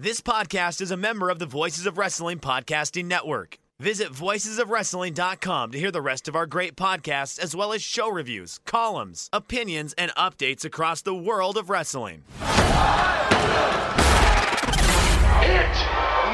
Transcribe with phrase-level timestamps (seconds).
[0.00, 3.58] This podcast is a member of the Voices of Wrestling Podcasting Network.
[3.80, 8.60] Visit voicesofwrestling.com to hear the rest of our great podcasts, as well as show reviews,
[8.64, 12.22] columns, opinions, and updates across the world of wrestling.
[12.38, 12.46] Hit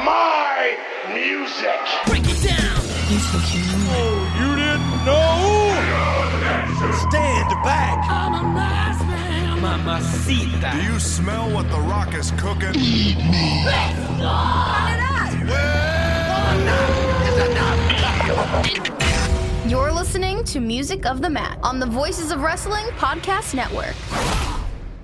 [0.05, 0.77] my
[1.15, 1.81] music.
[2.05, 2.83] Break it down.
[3.96, 5.41] Oh, you didn't know?
[7.09, 7.93] Stand back.
[9.85, 10.73] Mamacita.
[10.73, 12.75] Do you smell what The Rock is cooking?
[12.75, 13.64] Eat me!
[13.64, 15.35] This is enough.
[16.54, 17.36] Enough is
[18.81, 19.67] enough.
[19.71, 23.94] You're listening to Music of the Mat on the Voices of Wrestling Podcast Network.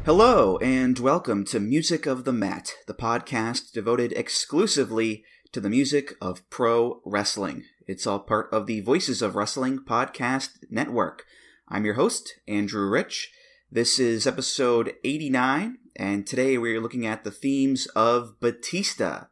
[0.06, 6.14] Hello, and welcome to Music of the Mat, the podcast devoted exclusively to the music
[6.22, 7.64] of pro wrestling.
[7.86, 11.26] It's all part of the Voices of Wrestling Podcast Network.
[11.68, 13.30] I'm your host, Andrew Rich.
[13.72, 19.26] This is episode 89, and today we're looking at the themes of Batista.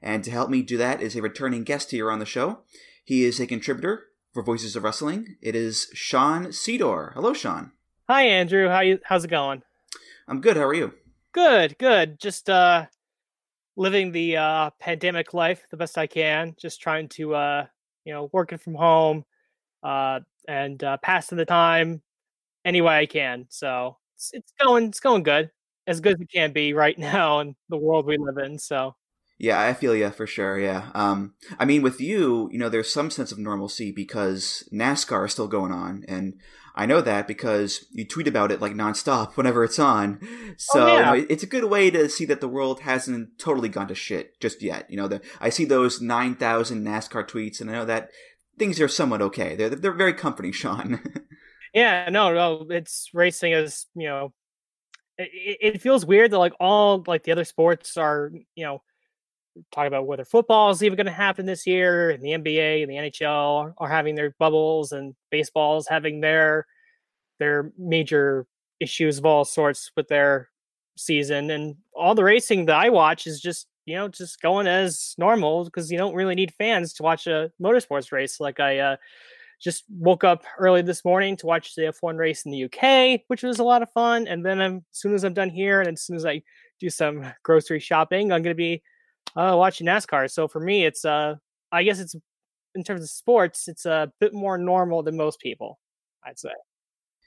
[0.00, 2.60] And to help me do that is a returning guest here on the show.
[3.04, 5.34] He is a contributor for Voices of Wrestling.
[5.42, 7.14] It is Sean Sedor.
[7.14, 7.72] Hello, Sean.
[8.08, 9.64] Hi Andrew, how you how's it going?
[10.28, 10.56] I'm good.
[10.56, 10.94] How are you?
[11.32, 12.20] Good, good.
[12.20, 12.86] Just uh
[13.74, 17.66] living the uh pandemic life the best I can, just trying to uh
[18.04, 19.24] you know, working from home
[19.82, 22.02] uh and uh passing the time
[22.64, 23.46] any way I can.
[23.48, 25.50] So it's, it's going it's going good.
[25.86, 28.58] As good as it can be right now in the world we live in.
[28.58, 28.94] So
[29.38, 30.58] Yeah, I feel you for sure.
[30.58, 30.90] Yeah.
[30.94, 35.32] Um, I mean, with you, you know, there's some sense of normalcy because NASCAR is
[35.32, 36.34] still going on, and
[36.74, 40.20] I know that because you tweet about it like nonstop whenever it's on.
[40.58, 41.14] So yeah.
[41.14, 43.94] you know, it's a good way to see that the world hasn't totally gone to
[43.94, 44.90] shit just yet.
[44.90, 48.10] You know, the, I see those nine thousand NASCAR tweets, and I know that
[48.58, 49.56] things are somewhat okay.
[49.56, 51.00] They're they're very comforting, Sean.
[51.74, 54.32] Yeah, no, no, it's racing is, you know,
[55.18, 58.82] it, it feels weird that like all like the other sports are, you know,
[59.72, 62.90] talking about whether football is even going to happen this year, and the NBA and
[62.90, 66.66] the NHL are having their bubbles, and baseball is having their
[67.38, 68.46] their major
[68.80, 70.50] issues of all sorts with their
[70.96, 75.14] season, and all the racing that I watch is just you know just going as
[75.18, 78.40] normal because you don't really need fans to watch a motorsports race.
[78.40, 78.96] Like I uh,
[79.62, 83.42] just woke up early this morning to watch the F1 race in the UK, which
[83.42, 84.26] was a lot of fun.
[84.26, 86.42] And then I'm, as soon as I'm done here, and as soon as I
[86.80, 88.82] do some grocery shopping, I'm going to be
[89.36, 90.30] uh, watching NASCAR.
[90.30, 91.34] So for me, it's uh,
[91.70, 92.16] I guess it's
[92.74, 95.80] in terms of sports, it's a bit more normal than most people,
[96.24, 96.50] I'd say.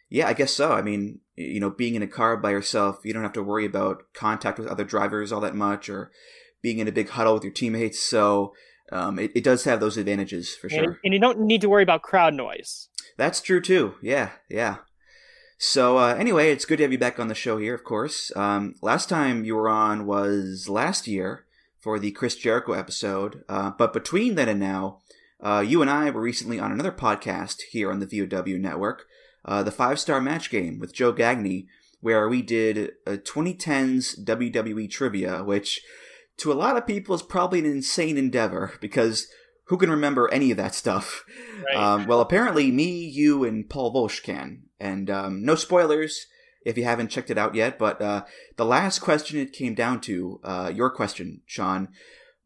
[0.10, 0.72] Yeah, I guess so.
[0.72, 3.66] I mean, you know, being in a car by yourself, you don't have to worry
[3.66, 6.12] about contact with other drivers all that much or
[6.62, 8.00] being in a big huddle with your teammates.
[8.00, 8.54] So
[8.94, 10.84] um, it, it does have those advantages for sure.
[10.84, 12.90] And, and you don't need to worry about crowd noise.
[13.18, 13.96] That's true too.
[14.02, 14.78] Yeah, yeah.
[15.58, 17.74] So uh, anyway, it's good to have you back on the show here.
[17.74, 21.46] Of course, um, last time you were on was last year
[21.80, 23.44] for the Chris Jericho episode.
[23.50, 25.00] Uh, but between then and now,
[25.42, 29.06] uh, you and I were recently on another podcast here on the VOW network,
[29.46, 31.68] uh, the Five Star Match Game with Joe Gagney,
[32.00, 35.81] where we did a 2010s WWE trivia, which
[36.38, 39.28] to a lot of people is probably an insane endeavor because
[39.68, 41.24] who can remember any of that stuff?
[41.66, 41.76] Right.
[41.76, 44.64] Um, well, apparently me, you, and Paul Volsch can.
[44.80, 46.28] And um, no spoilers
[46.66, 48.24] if you haven't checked it out yet, but uh,
[48.58, 51.90] the last question it came down to, uh, your question, Sean,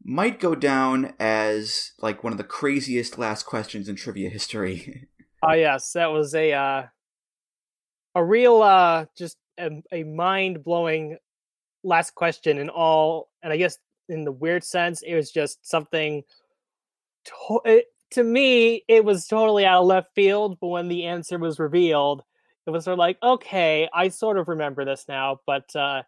[0.02, 5.08] might go down as like one of the craziest last questions in trivia history.
[5.42, 6.82] Oh yes, that was a uh,
[8.14, 11.18] a real uh, just a, a mind blowing
[11.82, 13.78] last question in all, and I guess
[14.08, 16.22] in the weird sense, it was just something.
[17.24, 21.38] To, it, to me, it was totally out of left field, but when the answer
[21.38, 22.22] was revealed,
[22.66, 25.40] it was sort of like, okay, I sort of remember this now.
[25.46, 26.02] But uh,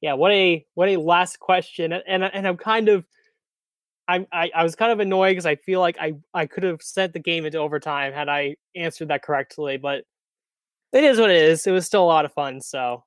[0.00, 3.04] yeah, what a what a last question, and and, I'm kind of.
[4.10, 6.80] I, I, I was kind of annoyed because I feel like I, I could have
[6.80, 10.04] sent the game into overtime had I answered that correctly, but
[10.94, 11.66] it is what it is.
[11.66, 13.04] It was still a lot of fun, so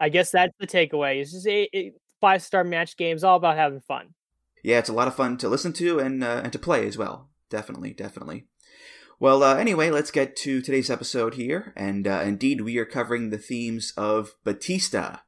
[0.00, 1.20] I guess that's the takeaway.
[1.20, 4.14] It's just a, a five star match games, all about having fun.
[4.62, 6.98] yeah, it's a lot of fun to listen to and uh, and to play as
[6.98, 7.28] well.
[7.50, 8.46] Definitely, definitely.
[9.20, 13.30] Well, uh, anyway, let's get to today's episode here, and uh, indeed, we are covering
[13.30, 15.18] the themes of Batista.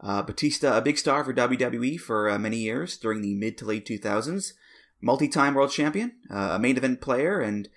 [0.00, 3.64] Uh, Batista, a big star for WWE for uh, many years during the mid to
[3.64, 4.52] late 2000s,
[5.00, 7.68] multi-time world champion, uh, a main event player, and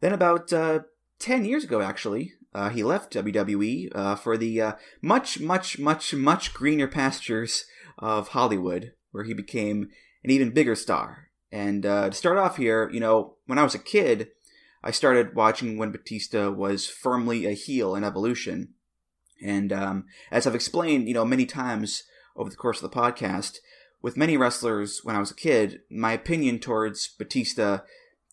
[0.00, 0.80] then about uh,
[1.20, 2.32] 10 years ago, actually,
[2.72, 7.64] he left WWE for the much, much, much, much greener pastures
[7.98, 9.88] of Hollywood, where he became
[10.22, 11.28] an even bigger star.
[11.52, 14.28] And uh, to start off here, you know, when I was a kid,
[14.82, 18.74] I started watching when Batista was firmly a heel in Evolution.
[19.42, 22.04] And um, as I've explained, you know, many times
[22.36, 23.58] over the course of the podcast,
[24.02, 27.78] with many wrestlers when I was a kid, my opinion towards Batista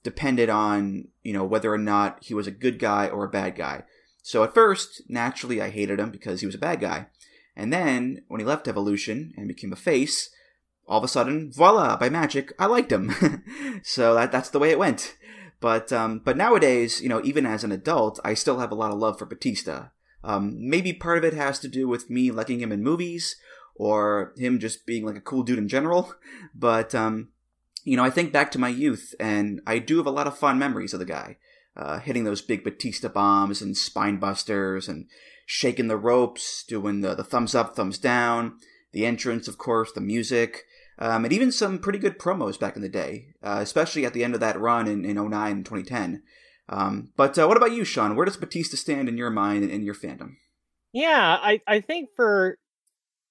[0.04, 3.56] depended on, you know, whether or not he was a good guy or a bad
[3.56, 3.84] guy.
[4.22, 7.08] So at first, naturally, I hated him because he was a bad guy.
[7.56, 10.30] And then, when he left Evolution and became a face,
[10.88, 13.14] all of a sudden, voila, by magic, I liked him.
[13.84, 15.16] so that, that's the way it went.
[15.62, 18.92] But um, but nowadays, you know, even as an adult, I still have a lot
[18.92, 19.90] of love for Batista.
[20.24, 23.36] Um, maybe part of it has to do with me liking him in movies,
[23.76, 26.14] or him just being like a cool dude in general.
[26.56, 27.30] But um,
[27.84, 30.38] you know, I think back to my youth, and I do have a lot of
[30.38, 31.38] fond memories of the guy.
[31.78, 35.08] Uh, hitting those big Batista bombs and spine busters and
[35.54, 38.58] shaking the ropes, doing the, the thumbs up, thumbs down,
[38.94, 40.64] the entrance, of course, the music,
[40.98, 44.24] um, and even some pretty good promos back in the day, uh, especially at the
[44.24, 46.24] end of that run in, in 09 and 2010.
[46.70, 48.16] Um, but uh, what about you, Sean?
[48.16, 50.36] Where does Batista stand in your mind and in your fandom?
[50.94, 52.58] Yeah, I, I think for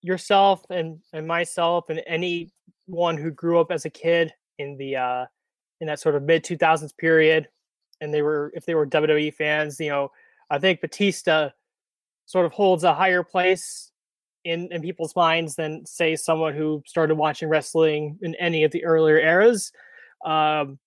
[0.03, 5.25] yourself and, and myself and anyone who grew up as a kid in the uh,
[5.81, 7.49] in that sort of mid 2000s period
[8.03, 10.11] and they were if they were WWE fans, you know,
[10.51, 11.51] I think Batista
[12.31, 13.91] sort of holds a higher place
[14.45, 18.85] in in people's minds than say someone who started watching wrestling in any of the
[18.85, 19.73] earlier eras.
[20.25, 20.79] Um,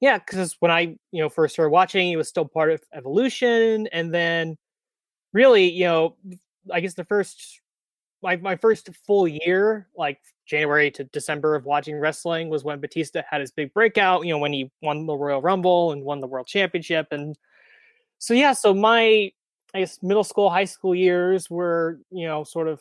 [0.00, 0.80] yeah, because when I
[1.12, 4.56] you know first started watching, he was still part of Evolution, and then
[5.34, 6.16] really, you know,
[6.72, 7.60] I guess the first
[8.22, 13.22] my my first full year, like January to December of watching wrestling was when Batista
[13.30, 16.26] had his big breakout, you know, when he won the Royal Rumble and won the
[16.26, 17.08] World Championship.
[17.10, 17.36] And
[18.18, 19.30] so, yeah, so my,
[19.78, 22.80] I guess, middle school, high school years were, you know, sort of,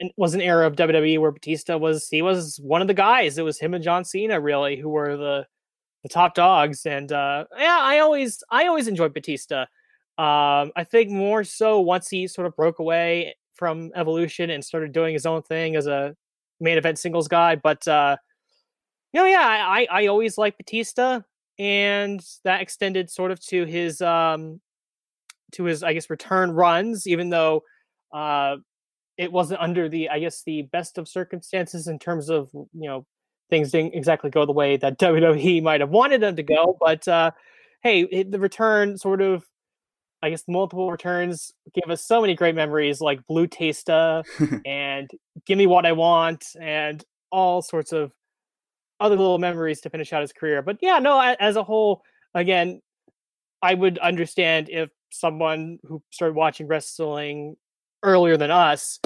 [0.00, 3.38] it was an era of WWE where Batista was, he was one of the guys.
[3.38, 5.46] It was him and John Cena, really, who were the,
[6.02, 6.86] the top dogs.
[6.86, 9.66] And uh, yeah, I always, I always enjoyed Batista.
[10.18, 14.92] Um, I think more so once he sort of broke away from Evolution and started
[14.92, 16.16] doing his own thing as a
[16.60, 17.54] main event singles guy.
[17.54, 18.16] But uh,
[19.12, 21.20] you know, yeah, I I always like Batista,
[21.58, 24.60] and that extended sort of to his um
[25.52, 27.62] to his I guess return runs, even though
[28.12, 28.56] uh
[29.16, 33.06] it wasn't under the I guess the best of circumstances in terms of you know
[33.50, 36.76] things didn't exactly go the way that WWE might have wanted them to go.
[36.80, 37.32] But uh,
[37.82, 39.44] hey, it, the return sort of
[40.22, 44.22] I guess multiple returns gave us so many great memories like Blue Tasta
[44.66, 45.10] and
[45.46, 48.12] Give Me What I Want and all sorts of
[49.00, 50.60] other little memories to finish out his career.
[50.60, 52.02] But yeah, no, as a whole,
[52.34, 52.82] again,
[53.62, 57.56] I would understand if someone who started watching wrestling
[58.02, 58.98] earlier than us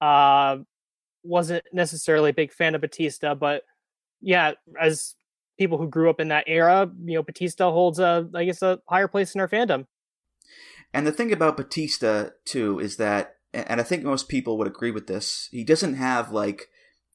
[0.00, 0.58] uh,
[1.22, 3.62] wasn't necessarily a big fan of Batista, but
[4.20, 5.14] yeah, as
[5.58, 8.80] people who grew up in that era, you know, Batista holds a, I guess, a
[8.88, 9.86] higher place in our fandom.
[10.92, 14.90] And the thing about Batista too is that, and I think most people would agree
[14.90, 16.68] with this, he doesn't have like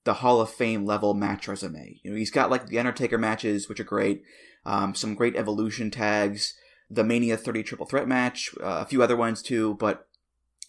[0.03, 1.99] the Hall of Fame level match resume.
[2.03, 4.23] You know, he's got like the Undertaker matches, which are great,
[4.65, 6.55] um, some great Evolution tags,
[6.91, 9.75] the Mania 30 Triple Threat match, uh, a few other ones too.
[9.75, 10.07] But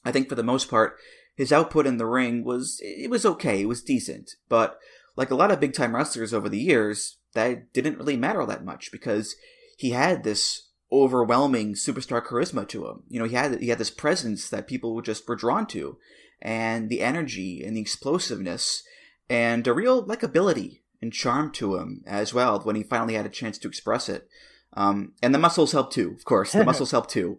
[0.05, 0.97] I think for the most part,
[1.35, 4.37] his output in the ring was it was okay, it was decent.
[4.49, 4.79] But
[5.17, 8.65] like a lot of big time wrestlers over the years, that didn't really matter that
[8.65, 9.35] much because
[9.77, 13.03] he had this overwhelming superstar charisma to him.
[13.09, 15.99] You know, he had he had this presence that people just were drawn to,
[16.41, 18.83] and the energy and the explosiveness
[19.29, 23.31] and a real likability and charm to him as well when he finally had a
[23.31, 24.29] chance to express it.
[24.75, 26.53] Um, and the muscles help too, of course.
[26.53, 27.39] The muscles help too.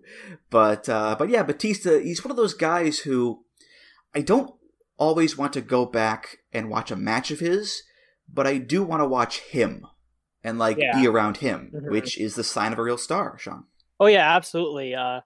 [0.49, 3.43] But uh, but yeah, Batista, he's one of those guys who
[4.13, 4.53] I don't
[4.97, 7.83] always want to go back and watch a match of his,
[8.31, 9.87] but I do want to watch him
[10.43, 10.99] and like yeah.
[10.99, 11.89] be around him, mm-hmm.
[11.89, 13.65] which is the sign of a real star, Sean.
[13.99, 14.93] Oh yeah, absolutely.
[14.93, 15.21] Uh,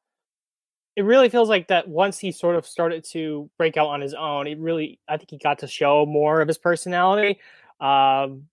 [0.95, 4.13] it really feels like that once he sort of started to break out on his
[4.13, 7.39] own, it really I think he got to show more of his personality.
[7.79, 8.47] Um,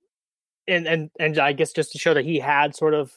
[0.67, 3.13] and and and I guess just to show that he had sort of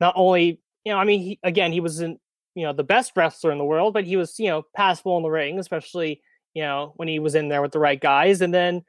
[0.00, 2.20] not only you know I mean he, again he wasn't
[2.54, 5.22] you know the best wrestler in the world, but he was you know passable in
[5.22, 6.20] the ring, especially
[6.54, 8.40] you know when he was in there with the right guys.
[8.40, 8.82] And then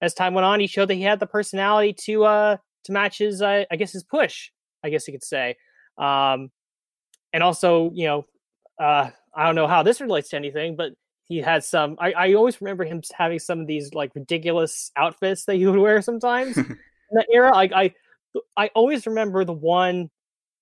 [0.00, 3.18] as time went on, he showed that he had the personality to uh to match
[3.18, 4.50] his, uh, I guess, his push.
[4.82, 5.56] I guess you could say.
[5.96, 6.50] Um,
[7.32, 8.26] and also, you know,
[8.78, 10.92] uh, I don't know how this relates to anything, but
[11.24, 11.96] he had some.
[11.98, 15.78] I, I always remember him having some of these like ridiculous outfits that he would
[15.78, 16.76] wear sometimes in
[17.12, 17.50] that era.
[17.52, 17.94] Like I,
[18.56, 20.10] I always remember the one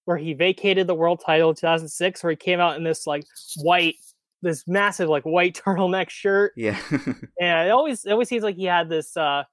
[0.05, 3.25] where he vacated the world title in 2006, where he came out in this like
[3.59, 3.97] white,
[4.43, 6.53] this massive like white turtleneck shirt.
[6.57, 9.45] Yeah, and it always it always seems like he had this uh,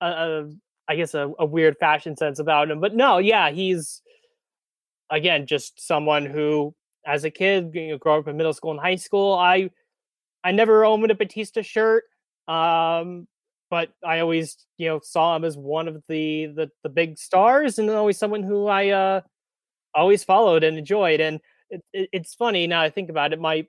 [0.00, 0.50] a, a
[0.88, 2.80] I guess a, a weird fashion sense about him.
[2.80, 4.02] But no, yeah, he's
[5.10, 6.74] again just someone who,
[7.06, 9.34] as a kid, you know, grow up in middle school and high school.
[9.34, 9.70] I
[10.42, 12.04] I never owned a Batista shirt.
[12.48, 13.28] Um,
[13.70, 17.78] but I always you know saw him as one of the the, the big stars
[17.78, 19.20] and always someone who I uh,
[19.94, 21.20] always followed and enjoyed.
[21.20, 23.40] And it, it, it's funny now I think about it.
[23.40, 23.66] My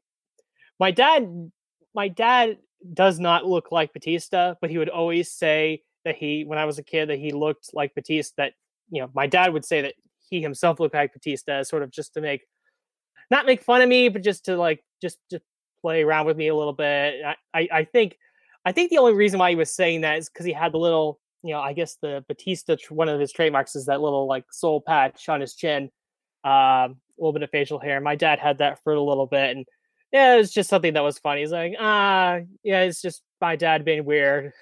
[0.80, 1.52] my dad
[1.94, 2.58] my dad
[2.94, 6.80] does not look like Batista, but he would always say that he when I was
[6.80, 8.34] a kid that he looked like Batista.
[8.38, 8.54] That
[8.90, 9.94] you know my dad would say that
[10.30, 12.42] he himself looked like Batista, sort of just to make
[13.30, 15.44] not make fun of me, but just to like just just
[15.82, 17.24] play around with me a little bit.
[17.26, 18.18] I, I, I think
[18.66, 20.78] I think the only reason why he was saying that is because he had the
[20.78, 24.46] little, you know, I guess the Batista one of his trademarks is that little like
[24.52, 25.90] soul patch on his chin,
[26.44, 28.00] um, a little bit of facial hair.
[28.02, 29.66] My dad had that for a little bit, and
[30.12, 31.42] yeah, it was just something that was funny.
[31.42, 34.54] He's like, ah, yeah, it's just my dad being weird.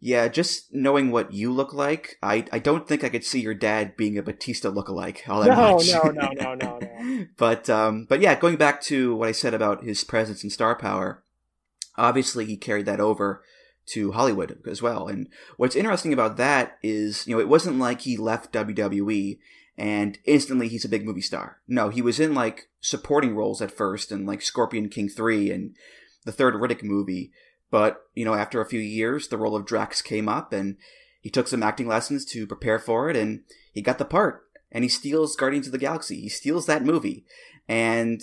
[0.00, 3.54] Yeah, just knowing what you look like, I, I don't think I could see your
[3.54, 5.88] dad being a Batista lookalike all that no, much.
[5.88, 7.26] no, no, no, no, no.
[7.38, 10.76] but um, but yeah, going back to what I said about his presence and star
[10.76, 11.22] power,
[11.96, 13.42] obviously he carried that over
[13.86, 15.08] to Hollywood as well.
[15.08, 19.38] And what's interesting about that is, you know, it wasn't like he left WWE
[19.76, 21.58] and instantly he's a big movie star.
[21.66, 25.74] No, he was in like supporting roles at first in like Scorpion King 3 and
[26.24, 27.32] the third Riddick movie.
[27.70, 30.76] But, you know, after a few years, the role of Drax came up and
[31.20, 34.42] he took some acting lessons to prepare for it and he got the part.
[34.70, 36.20] And he steals Guardians of the Galaxy.
[36.20, 37.24] He steals that movie.
[37.68, 38.22] And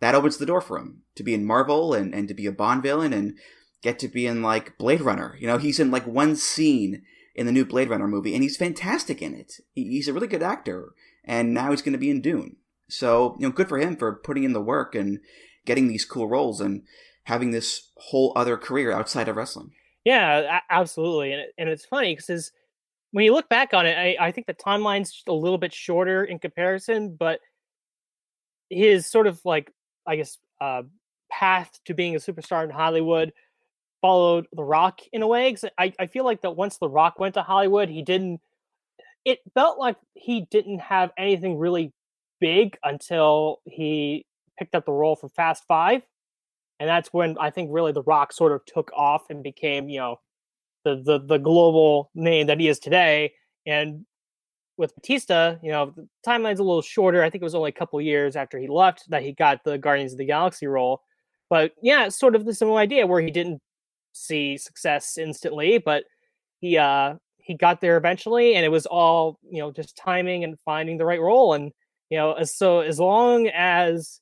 [0.00, 2.52] that opens the door for him to be in Marvel and, and to be a
[2.52, 3.36] Bond villain and
[3.82, 5.36] get to be in like Blade Runner.
[5.38, 7.02] You know, he's in like one scene
[7.34, 9.54] in the new Blade Runner movie and he's fantastic in it.
[9.74, 10.92] He's a really good actor.
[11.24, 12.56] And now he's going to be in Dune.
[12.88, 15.20] So, you know, good for him for putting in the work and
[15.64, 16.82] getting these cool roles and
[17.24, 19.70] having this whole other career outside of wrestling.
[20.04, 21.32] Yeah, absolutely.
[21.32, 22.50] And, and it's funny because
[23.12, 26.24] when you look back on it, I, I think the timeline's a little bit shorter
[26.24, 27.40] in comparison, but
[28.70, 29.72] his sort of like,
[30.06, 30.82] I guess, uh,
[31.30, 33.32] path to being a superstar in Hollywood
[34.00, 35.56] followed The Rock in a way.
[35.78, 38.40] I, I feel like that once The Rock went to Hollywood, he didn't,
[39.24, 41.92] it felt like he didn't have anything really
[42.40, 44.24] big until he
[44.58, 46.02] picked up the role for Fast Five.
[46.78, 50.00] And that's when I think really The Rock sort of took off and became, you
[50.00, 50.20] know,
[50.84, 53.34] the the, the global name that he is today.
[53.66, 54.06] And
[54.78, 57.22] with Batista, you know, the timeline's a little shorter.
[57.22, 59.76] I think it was only a couple years after he left that he got the
[59.76, 61.02] Guardians of the Galaxy role.
[61.50, 63.60] But yeah, it's sort of the similar idea where he didn't
[64.12, 66.04] see success instantly, but
[66.60, 70.58] he uh he got there eventually and it was all, you know, just timing and
[70.60, 71.54] finding the right role.
[71.54, 71.72] And,
[72.08, 74.20] you know, so as long as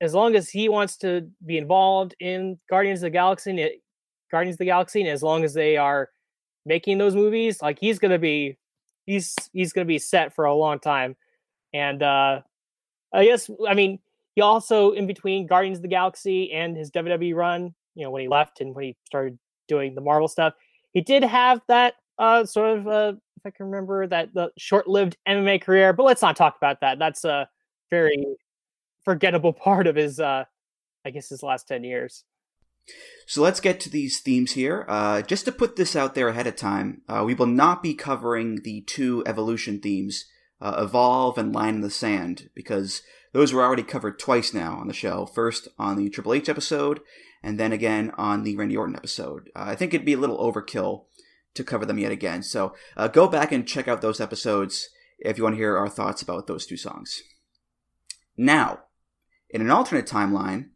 [0.00, 3.82] as long as he wants to be involved in Guardians of the Galaxy, it,
[4.30, 6.10] Guardians of the Galaxy, and as long as they are
[6.64, 8.56] making those movies, like he's gonna be,
[9.06, 11.16] he's he's gonna be set for a long time.
[11.72, 12.42] And uh
[13.12, 13.98] I guess I mean
[14.34, 18.22] he also in between Guardians of the Galaxy and his WWE run, you know, when
[18.22, 20.54] he left and when he started doing the Marvel stuff,
[20.92, 25.16] he did have that uh sort of uh if I can remember that the short-lived
[25.28, 26.98] MMA career, but let's not talk about that.
[26.98, 27.48] That's a
[27.90, 28.24] very
[29.04, 30.44] forgettable part of his uh
[31.04, 32.24] I guess his last 10 years.
[33.26, 34.86] So let's get to these themes here.
[34.88, 37.94] Uh, just to put this out there ahead of time, uh, we will not be
[37.94, 40.24] covering the two evolution themes,
[40.60, 43.02] uh, Evolve and Line in the Sand, because
[43.32, 45.26] those were already covered twice now on the show.
[45.26, 47.00] First on the Triple H episode,
[47.42, 49.50] and then again on the Randy Orton episode.
[49.54, 51.04] Uh, I think it'd be a little overkill
[51.54, 52.42] to cover them yet again.
[52.42, 55.88] So uh, go back and check out those episodes if you want to hear our
[55.88, 57.22] thoughts about those two songs.
[58.36, 58.80] Now,
[59.50, 60.68] in an alternate timeline,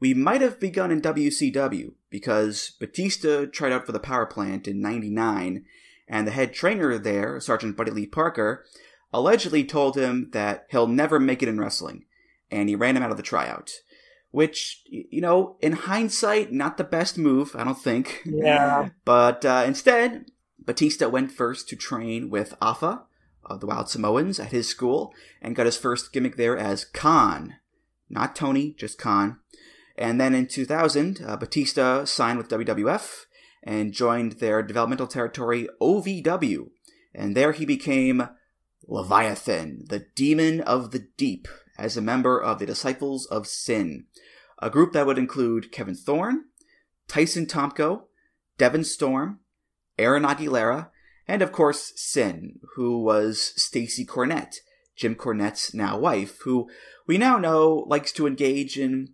[0.00, 4.80] we might have begun in WCW because Batista tried out for the power plant in
[4.80, 5.64] 99,
[6.08, 8.64] and the head trainer there, Sergeant Buddy Lee Parker,
[9.14, 12.04] allegedly told him that he'll never make it in wrestling,
[12.50, 13.70] and he ran him out of the tryout.
[14.32, 18.22] Which, you know, in hindsight, not the best move, I don't think.
[18.24, 18.88] Yeah.
[19.04, 20.26] But uh, instead,
[20.58, 23.04] Batista went first to train with Afa,
[23.44, 27.54] of the Wild Samoans, at his school, and got his first gimmick there as Khan.
[28.10, 29.38] Not Tony, just Khan.
[29.96, 33.26] And then in 2000, uh, Batista signed with WWF
[33.62, 36.70] and joined their developmental territory OVW.
[37.14, 38.28] And there he became
[38.86, 41.48] Leviathan, the demon of the deep,
[41.78, 44.06] as a member of the Disciples of Sin,
[44.60, 46.44] a group that would include Kevin Thorn,
[47.08, 48.02] Tyson Tomko,
[48.58, 49.40] Devin Storm,
[49.98, 50.90] Aaron Aguilera,
[51.26, 54.56] and of course Sin, who was Stacy Cornette,
[54.96, 56.68] Jim Cornette's now wife, who
[57.06, 59.08] we now know likes to engage in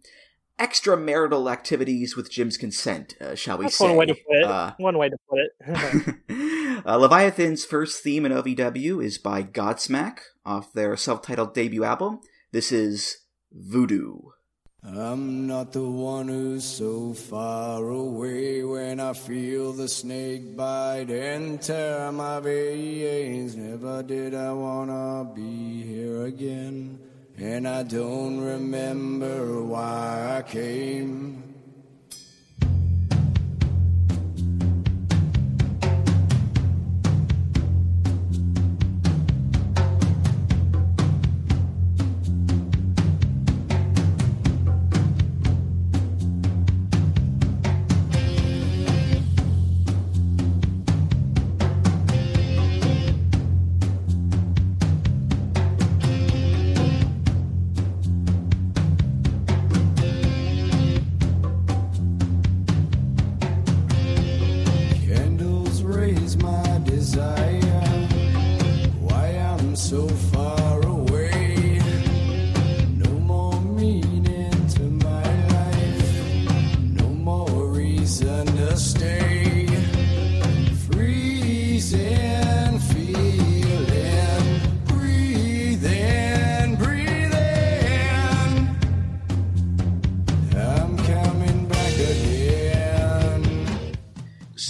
[0.58, 3.86] extramarital activities with Jim's consent, uh, shall we That's say.
[3.86, 4.44] one way to put it.
[4.44, 6.16] Uh, one way to put it.
[6.86, 12.20] uh, Leviathan's first theme in OVW is by Godsmack off their self titled debut album.
[12.52, 13.18] This is
[13.52, 14.18] Voodoo.
[14.82, 21.60] I'm not the one who's so far away when I feel the snake bite and
[21.60, 23.56] tear my veins.
[23.56, 26.98] Never did I wanna be here again,
[27.36, 31.49] and I don't remember why I came.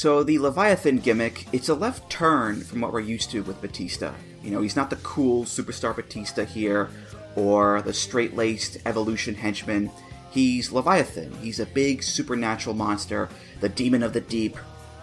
[0.00, 4.14] So the Leviathan gimmick, it's a left turn from what we're used to with Batista.
[4.42, 6.88] You know, he's not the cool superstar Batista here,
[7.36, 9.90] or the straight-laced evolution henchman.
[10.30, 11.34] He's Leviathan.
[11.42, 13.28] He's a big supernatural monster,
[13.60, 14.56] the demon of the deep,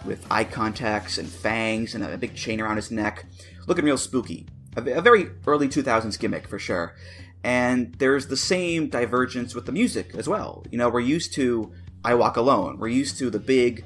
[0.04, 3.24] with eye contacts and fangs and a big chain around his neck,
[3.68, 4.48] looking real spooky.
[4.74, 6.96] A very early 2000s gimmick for sure.
[7.44, 10.64] And there's the same divergence with the music as well.
[10.72, 11.72] You know, we're used to
[12.04, 12.78] I Walk Alone.
[12.80, 13.84] We're used to the big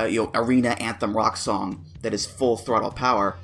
[0.00, 3.36] you know, arena anthem rock song that is full throttle power.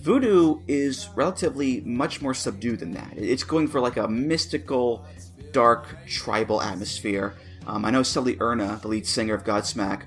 [0.00, 3.12] Voodoo is relatively much more subdued than that.
[3.16, 5.04] It's going for like a mystical,
[5.52, 7.34] dark, tribal atmosphere.
[7.66, 10.02] Um, I know Sully Erna, the lead singer of Godsmack,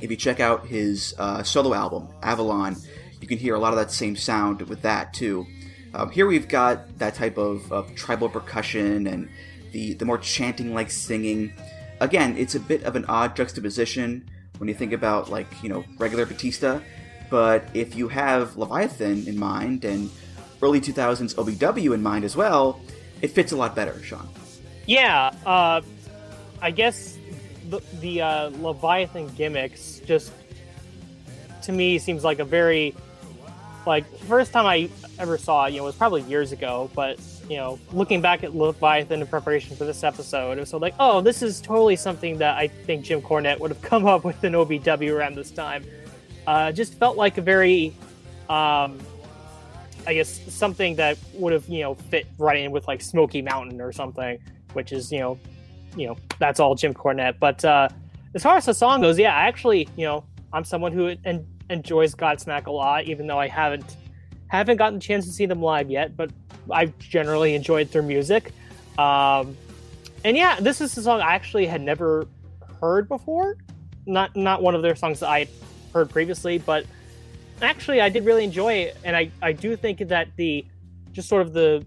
[0.00, 2.76] if you check out his uh, solo album, Avalon,
[3.20, 5.46] you can hear a lot of that same sound with that too.
[5.94, 9.30] Um, here we've got that type of, of tribal percussion and
[9.72, 11.54] the, the more chanting like singing.
[12.00, 15.84] Again, it's a bit of an odd juxtaposition when you think about like, you know,
[15.98, 16.80] regular Batista,
[17.30, 20.10] but if you have Leviathan in mind and
[20.62, 22.80] early 2000s OVW in mind as well,
[23.22, 24.28] it fits a lot better, Sean.
[24.86, 25.80] Yeah, uh,
[26.62, 27.18] I guess
[27.68, 30.32] the, the uh, Leviathan gimmicks just
[31.62, 32.94] to me seems like a very
[33.86, 34.88] like first time I
[35.18, 38.42] ever saw it, you know, it was probably years ago, but you know, looking back
[38.42, 41.96] at Leviathan in preparation for this episode, it was so like, oh, this is totally
[41.96, 45.50] something that I think Jim Cornette would have come up with in OVW around this
[45.50, 45.84] time.
[46.46, 47.92] Uh, just felt like a very,
[48.48, 48.98] um,
[50.06, 53.80] I guess, something that would have you know fit right in with like Smoky Mountain
[53.80, 54.38] or something,
[54.72, 55.38] which is you know,
[55.96, 57.38] you know, that's all Jim Cornette.
[57.38, 57.88] But uh,
[58.34, 61.46] as far as the song goes, yeah, I actually, you know, I'm someone who en-
[61.70, 63.96] enjoys Godsmack a lot, even though I haven't
[64.48, 66.30] haven't gotten the chance to see them live yet, but
[66.70, 68.52] I've generally enjoyed their music.
[68.98, 69.56] Um,
[70.24, 72.26] and yeah, this is a song I actually had never
[72.80, 73.56] heard before.
[74.06, 75.48] Not not one of their songs that I
[75.92, 76.86] heard previously, but
[77.60, 80.64] actually I did really enjoy it, and I I do think that the
[81.12, 81.84] just sort of the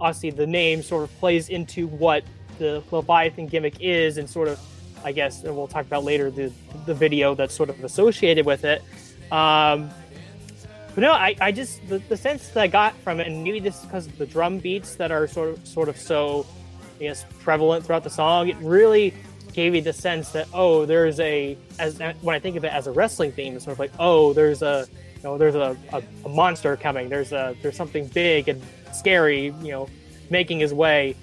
[0.00, 2.22] obviously the name sort of plays into what
[2.58, 4.60] the Leviathan gimmick is, and sort of
[5.04, 6.52] I guess and we'll talk about later the
[6.86, 8.82] the video that's sort of associated with it.
[9.32, 9.90] Um,
[10.98, 13.60] but no, I, I just the, the sense that I got from it, and maybe
[13.60, 16.44] this is because of the drum beats that are sort of sort of so,
[16.96, 18.48] I guess, prevalent throughout the song.
[18.48, 19.14] It really
[19.52, 22.88] gave me the sense that oh, there's a as when I think of it as
[22.88, 26.02] a wrestling theme, it's sort of like oh, there's a you know there's a, a,
[26.24, 27.08] a monster coming.
[27.08, 28.60] There's a there's something big and
[28.92, 29.88] scary, you know,
[30.30, 31.14] making his way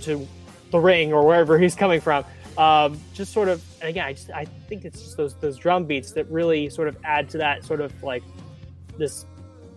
[0.00, 0.26] to
[0.72, 2.24] the ring or wherever he's coming from.
[2.58, 5.84] Um, just sort of, and again, I just I think it's just those those drum
[5.84, 8.24] beats that really sort of add to that sort of like
[9.00, 9.26] this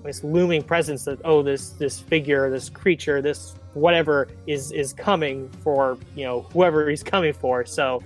[0.04, 5.50] this looming presence that oh this this figure this creature this whatever is is coming
[5.64, 7.66] for you know whoever he's coming for.
[7.66, 8.04] So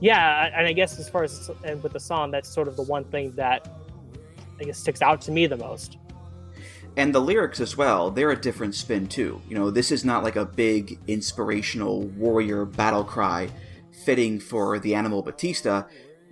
[0.00, 2.82] yeah and i guess as far as and with the song that's sort of the
[2.82, 3.72] one thing that
[4.60, 5.98] i guess sticks out to me the most.
[6.96, 9.40] And the lyrics as well they're a different spin too.
[9.48, 13.48] You know this is not like a big inspirational warrior battle cry
[14.04, 15.84] fitting for the animal batista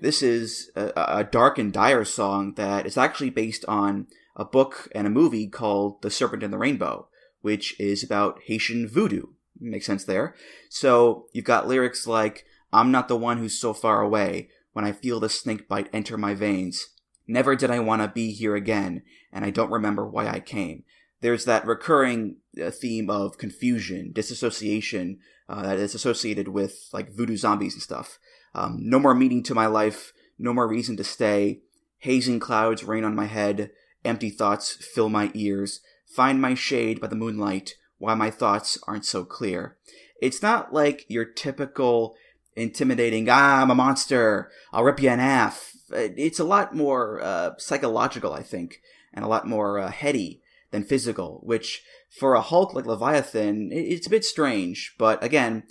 [0.02, 4.88] this is a, a, dark and dire song that is actually based on a book
[4.96, 7.06] and a movie called The Serpent and the Rainbow,
[7.40, 9.26] which is about Haitian voodoo.
[9.60, 10.34] Makes sense there.
[10.68, 14.90] So you've got lyrics like, I'm not the one who's so far away when I
[14.90, 16.88] feel the snake bite enter my veins.
[17.28, 20.82] Never did I want to be here again, and I don't remember why I came.
[21.20, 27.36] There's that recurring uh, theme of confusion, disassociation, uh, that is associated with like voodoo
[27.36, 28.18] zombies and stuff.
[28.54, 31.60] Um, no more meaning to my life, no more reason to stay.
[31.98, 33.70] Hazing clouds rain on my head,
[34.04, 35.80] empty thoughts fill my ears.
[36.06, 39.76] Find my shade by the moonlight, why my thoughts aren't so clear.
[40.20, 42.14] It's not like your typical
[42.54, 45.72] intimidating, ah, I'm a monster, I'll rip you in half.
[45.90, 48.80] It's a lot more uh, psychological, I think,
[49.14, 54.06] and a lot more uh, heady than physical, which for a Hulk like Leviathan, it's
[54.06, 55.64] a bit strange, but again,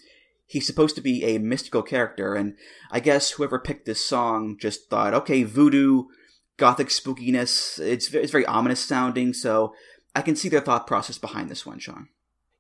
[0.52, 2.56] he's supposed to be a mystical character, and
[2.92, 6.04] I guess whoever picked this song just thought, okay, voodoo,
[6.58, 9.74] gothic spookiness, it's, it's very ominous sounding, so
[10.14, 12.10] I can see their thought process behind this one, Sean.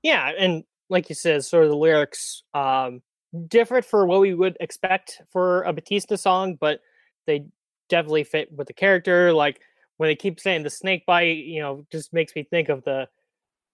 [0.03, 3.01] Yeah, and like you said, sort of the lyrics um,
[3.47, 6.79] different for what we would expect for a Batista song, but
[7.27, 7.45] they
[7.89, 9.33] definitely fit with the character.
[9.33, 9.59] Like
[9.97, 13.07] when they keep saying the snake bite, you know, just makes me think of the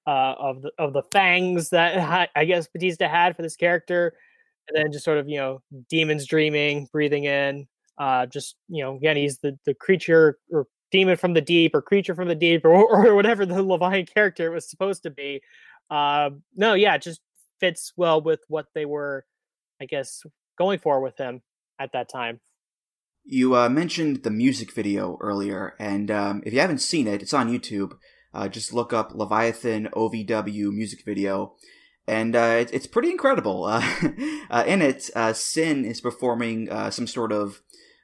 [0.08, 4.14] uh, of the of the fangs that I guess Batista had for this character,
[4.68, 7.68] and then just sort of you know demons dreaming, breathing in.
[7.98, 11.82] Uh, just you know, again, he's the the creature or demon from the deep or
[11.82, 12.74] creature from the deep or,
[13.08, 15.42] or whatever the Leviathan character was supposed to be.
[15.90, 17.22] Uh, no, yeah, it just
[17.60, 19.26] fits well with what they were,
[19.82, 20.24] I guess,
[20.58, 21.42] going for with him
[21.80, 22.40] at that time.
[23.26, 27.34] You uh, mentioned the music video earlier, and um, if you haven't seen it, it's
[27.34, 27.98] on YouTube.
[28.38, 31.56] Uh, just look up Leviathan OVW music video,
[32.06, 33.64] and uh, it, it's pretty incredible.
[33.64, 33.82] Uh,
[34.52, 37.64] uh, in it, uh, Sin is performing some sort of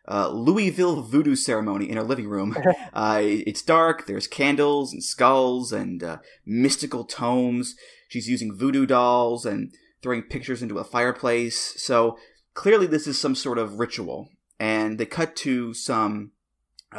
[0.09, 2.57] Louisville voodoo ceremony in her living room.
[2.95, 4.07] it's dark.
[4.07, 7.75] There's candles and skulls and mystical tomes.
[8.07, 11.75] She's using voodoo dolls and throwing pictures into a fireplace.
[11.77, 12.17] So
[12.55, 14.29] clearly, this is some sort of ritual.
[14.59, 16.31] And they cut to some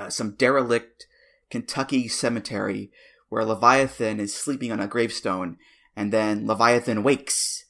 [0.09, 1.09] some derelict
[1.51, 2.93] Kentucky cemetery
[3.35, 5.59] where Leviathan is sleeping on a gravestone,
[5.97, 7.65] and then Leviathan wakes,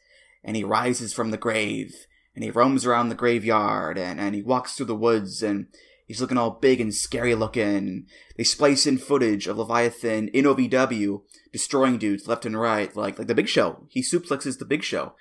[0.45, 4.43] and he rises from the grave, and he roams around the graveyard, and, and he
[4.43, 5.69] walks through the woods, and
[6.07, 8.07] he's looking all big and scary looking.
[8.37, 13.29] They splice in footage of Leviathan in OVW destroying dudes left and right, like like
[13.29, 13.87] the Big Show.
[13.89, 15.15] He suplexes the Big Show,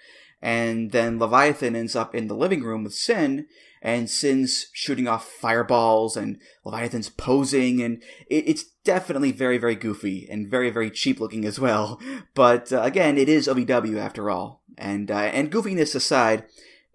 [0.43, 3.47] and then Leviathan ends up in the living room with Sin,
[3.81, 10.27] and Sin's shooting off fireballs, and Leviathan's posing, and it, it's definitely very, very goofy
[10.29, 11.99] and very, very cheap looking as well.
[12.35, 16.43] But uh, again, it is OVW after all, and uh, and goofiness aside,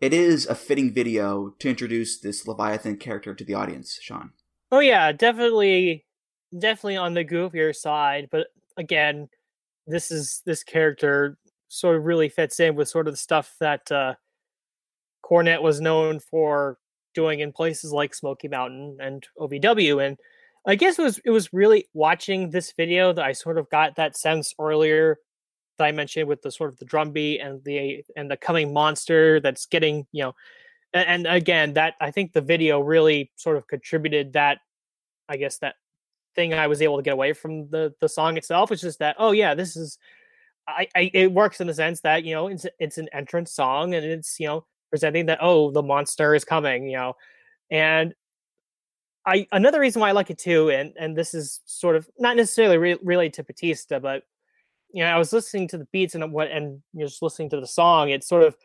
[0.01, 3.99] it is a fitting video to introduce this Leviathan character to the audience.
[4.03, 4.33] Sean.
[4.71, 6.05] Oh yeah, definitely,
[6.53, 9.29] definitely on the goofier side, but again,
[9.87, 13.91] this is this character sort of really fits in with sort of the stuff that.
[13.91, 14.15] Uh,
[15.29, 16.79] Cornette was known for
[17.15, 20.05] doing in places like Smoky Mountain and OVW.
[20.05, 20.19] And
[20.67, 23.97] I guess it was it was really watching this video that I sort of got
[23.97, 25.19] that sense earlier
[25.79, 28.73] that I mentioned with the sort of the drum beat and the and the coming
[28.73, 30.35] monster that's getting, you know,
[30.93, 34.59] and, again that I think the video really sort of contributed that
[35.29, 35.77] I guess that
[36.35, 39.17] thing I was able to get away from the the song itself is just that
[39.19, 39.99] oh yeah this is
[40.69, 43.95] I, I it works in the sense that you know it's it's an entrance song
[43.95, 47.17] and it's you know presenting that oh the monster is coming you know?
[47.71, 48.15] And
[49.27, 52.37] i another reason why i like it too and and this is sort of not
[52.37, 54.23] necessarily re- related to batista but
[54.93, 57.67] you know i was listening to the beats and what and just listening to the
[57.67, 58.57] song it's sort of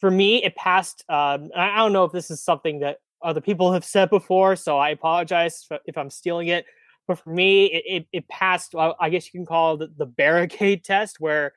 [0.00, 3.72] for me it passed um i don't know if this is something that other people
[3.72, 6.64] have said before so i apologize if i'm stealing it
[7.06, 10.84] but for me it, it, it passed i guess you can call it the, barricade
[10.84, 11.52] test where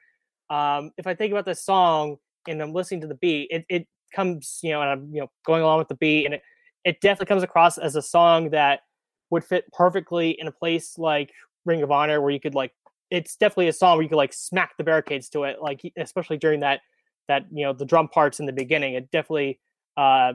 [0.50, 3.88] um, if i think about this song and I'm listening to the beat, it, it
[4.14, 6.42] comes, you know, and I'm, you know, going along with the beat and it,
[6.84, 8.82] it definitely comes across as a song that
[9.30, 11.32] would fit perfectly in a place like
[11.66, 12.74] Ring of Honor where you could like
[13.12, 16.38] it's definitely a song where you could like smack the barricades to it, like especially
[16.38, 16.82] during that
[17.28, 18.94] that you know the drum parts in the beginning.
[18.94, 19.60] It definitely
[19.98, 20.34] uh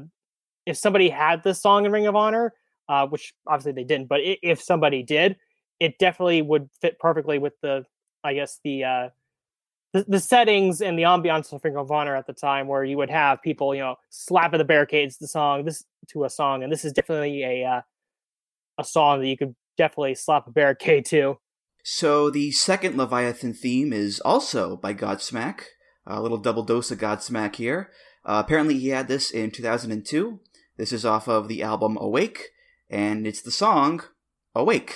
[0.66, 2.52] if somebody had this song in Ring of Honor,
[2.88, 5.36] uh, which obviously they didn't, but if somebody did,
[5.80, 7.84] it definitely would fit perfectly with the
[8.22, 9.08] I guess the uh
[9.92, 12.96] the, the settings and the ambiance of Ring of Honor at the time, where you
[12.96, 16.72] would have people, you know, slapping the barricades the song this to a song, and
[16.72, 17.80] this is definitely a uh,
[18.78, 21.38] a song that you could definitely slap a barricade to.
[21.84, 25.60] So the second Leviathan theme is also by Godsmack.
[26.06, 27.90] A little double dose of Godsmack here.
[28.24, 30.40] Uh, apparently, he had this in 2002.
[30.76, 32.50] This is off of the album Awake,
[32.90, 34.02] and it's the song
[34.54, 34.94] Awake.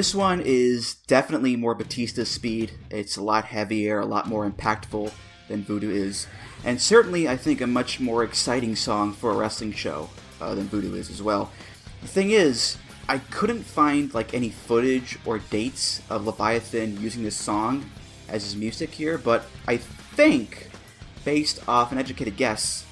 [0.00, 2.72] This one is definitely more Batista's speed.
[2.88, 5.12] It's a lot heavier, a lot more impactful
[5.46, 6.26] than Voodoo is,
[6.64, 10.08] and certainly I think a much more exciting song for a wrestling show
[10.40, 11.52] uh, than Voodoo is as well.
[12.00, 12.78] The thing is,
[13.10, 17.84] I couldn't find like any footage or dates of Leviathan using this song
[18.26, 20.70] as his music here, but I think,
[21.26, 22.86] based off an educated guess,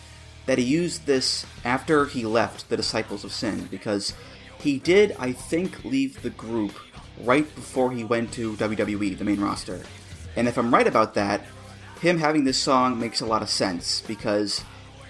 [0.44, 4.12] that he used this after he left the Disciples of Sin because
[4.60, 6.72] he did, I think, leave the group
[7.24, 9.80] right before he went to WWE, the main roster.
[10.36, 11.42] And if I'm right about that,
[12.00, 14.64] him having this song makes a lot of sense because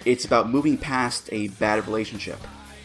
[0.05, 2.39] it's about moving past a bad relationship.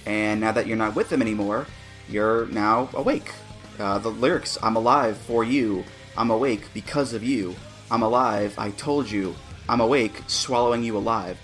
[0.05, 1.67] And now that you're not with them anymore,
[2.09, 3.31] you're now awake.
[3.79, 5.83] Uh, the lyrics I'm alive for you,
[6.17, 7.55] I'm awake because of you,
[7.89, 9.35] I'm alive, I told you,
[9.69, 11.37] I'm awake, swallowing you alive.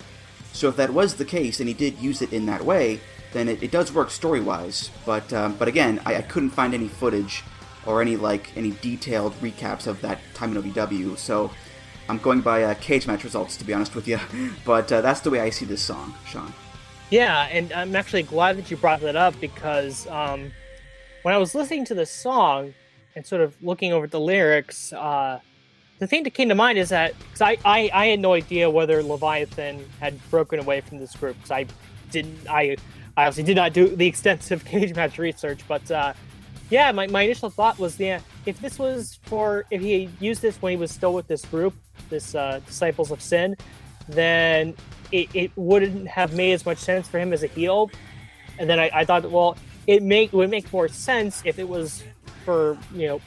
[0.52, 3.00] So if that was the case and he did use it in that way,
[3.32, 4.90] then it, it does work story wise.
[5.06, 7.44] But um, but again, I, I, couldn't find any footage
[7.86, 11.16] or any like any detailed recaps of that time in OVW.
[11.16, 11.50] So
[12.08, 14.18] I'm going by uh, cage match results to be honest with you.
[14.64, 16.52] But uh, that's the way I see this song, Sean.
[17.10, 20.52] Yeah, and I'm actually glad that you brought that up because um,
[21.22, 22.72] when I was listening to this song
[23.16, 25.40] and sort of looking over the lyrics, uh,
[25.98, 28.70] the thing that came to mind is that because I, I, I had no idea
[28.70, 31.66] whether Leviathan had broken away from this group because I
[32.10, 32.76] didn't I
[33.16, 36.14] I obviously did not do the extensive cage match research, but uh,
[36.70, 40.60] yeah, my, my initial thought was yeah, if this was for if he used this
[40.62, 41.74] when he was still with this group,
[42.08, 43.56] this uh, Disciples of Sin,
[44.08, 44.74] then
[45.12, 47.90] it, it wouldn't have made as much sense for him as a heel.
[48.58, 49.56] And then I, I thought, well,
[49.86, 52.04] it make would make more sense if it was
[52.44, 53.20] for you know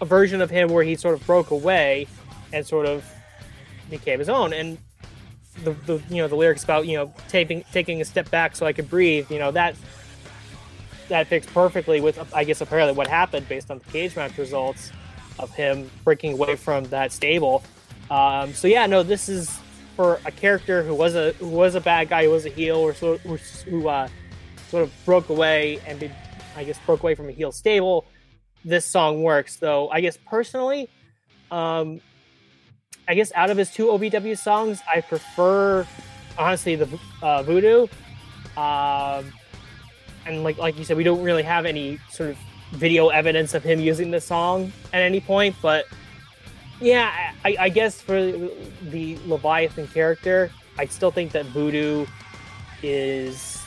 [0.00, 2.06] a version of him where he sort of broke away
[2.52, 3.04] and sort of
[3.88, 4.52] became his own.
[4.52, 4.78] And
[5.64, 8.66] the, the you know the lyrics about you know taking taking a step back so
[8.66, 9.30] I could breathe.
[9.30, 9.74] You know that
[11.10, 14.90] that fits perfectly with I guess apparently what happened based on the cage match results
[15.38, 17.62] of him breaking away from that stable.
[18.10, 19.58] Um, so yeah, no, this is
[19.96, 22.78] for a character who was a who was a bad guy, who was a heel,
[22.78, 24.08] or so, who uh,
[24.68, 26.10] sort of broke away and be,
[26.56, 28.06] I guess broke away from a heel stable.
[28.64, 29.88] This song works, though.
[29.88, 30.88] I guess personally,
[31.50, 32.00] um,
[33.08, 35.86] I guess out of his two OVW songs, I prefer
[36.38, 36.88] honestly the
[37.22, 37.86] uh, Voodoo.
[38.56, 39.32] Um,
[40.26, 42.38] and like like you said, we don't really have any sort of
[42.72, 45.56] video evidence of him using the song at any point.
[45.60, 45.86] But
[46.80, 52.06] yeah, I, I guess for the Leviathan character, I still think that Voodoo
[52.82, 53.62] is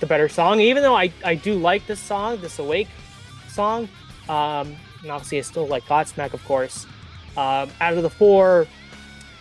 [0.00, 0.60] the better song.
[0.60, 2.88] Even though I, I do like this song, this Awake
[3.48, 3.88] song,
[4.28, 6.86] um, and obviously I still like Godsmack, of course.
[7.36, 8.66] Um, out of the four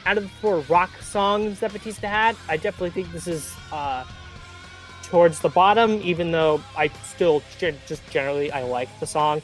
[0.06, 4.06] out of the four rock songs that Batista had, I definitely think this is uh,
[5.10, 6.00] towards the bottom.
[6.04, 9.42] Even though I still just generally I like the song,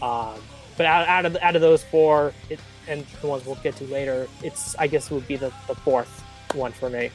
[0.00, 0.36] uh,
[0.76, 3.84] but out, out of out of those four, it, and the ones we'll get to
[3.84, 6.22] later, it's I guess would be the, the fourth
[6.54, 7.10] one for me.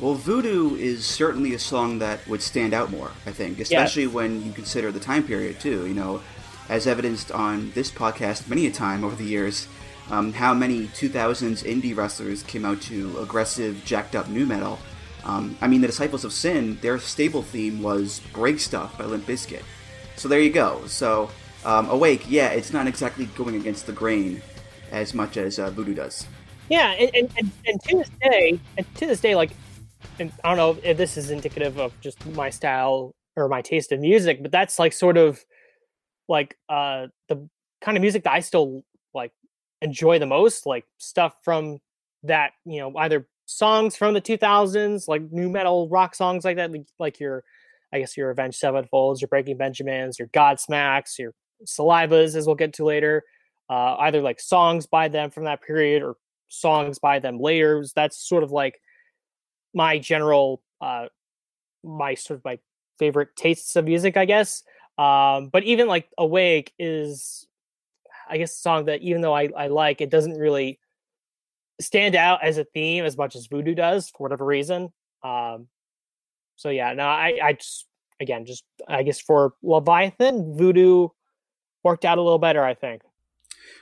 [0.00, 4.12] Well, Voodoo is certainly a song that would stand out more, I think, especially yes.
[4.12, 5.86] when you consider the time period too.
[5.86, 6.20] You know,
[6.68, 9.68] as evidenced on this podcast many a time over the years
[10.10, 14.78] um, how many 2000s indie wrestlers came out to aggressive, jacked up nu metal.
[15.24, 19.26] Um, I mean, the Disciples of Sin, their stable theme was Break Stuff by Limp
[19.26, 19.62] Bizkit.
[20.16, 20.86] So there you go.
[20.86, 21.30] So,
[21.64, 24.42] um, Awake, yeah, it's not exactly going against the grain
[24.90, 26.26] as much as uh, Voodoo does.
[26.68, 29.50] Yeah, and, and, and, to this day, and to this day, like,
[30.18, 34.00] I don't know if this is indicative of just my style or my taste in
[34.00, 35.44] music, but that's like sort of
[36.28, 37.48] like uh the
[37.82, 39.32] kind of music that I still like
[39.82, 41.80] enjoy the most, like stuff from
[42.22, 46.72] that, you know, either songs from the 2000s, like nu metal rock songs like that,
[46.72, 47.44] like, like your,
[47.92, 51.32] I guess your Avenged Sevenfolds, your Breaking Benjamins, your Godsmacks, your
[51.64, 53.22] Salivas, as we'll get to later.
[53.68, 56.16] Uh, either like songs by them from that period or
[56.48, 57.84] songs by them later.
[57.94, 58.80] That's sort of like
[59.72, 61.06] my general, uh,
[61.82, 62.58] my sort of my
[62.98, 64.62] favorite tastes of music, I guess.
[64.98, 67.46] Um, but even like Awake is
[68.28, 70.78] I guess a song that even though I, I like, it doesn't really
[71.80, 74.92] stand out as a theme as much as Voodoo does for whatever reason.
[75.22, 75.68] Um,
[76.56, 77.86] so yeah, no, I, I just
[78.20, 81.08] again just I guess for Leviathan, Voodoo
[81.82, 83.02] worked out a little better, I think.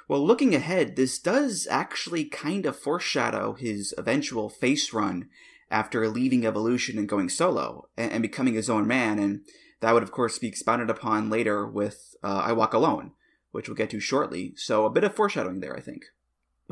[0.08, 5.28] Well, looking ahead, this does actually kind of foreshadow his eventual face run
[5.70, 9.40] after leaving Evolution and going solo and, and becoming his own man, and
[9.80, 13.12] that would of course be expounded upon later with uh, I Walk Alone
[13.52, 14.54] which we'll get to shortly.
[14.56, 16.06] So a bit of foreshadowing there, I think.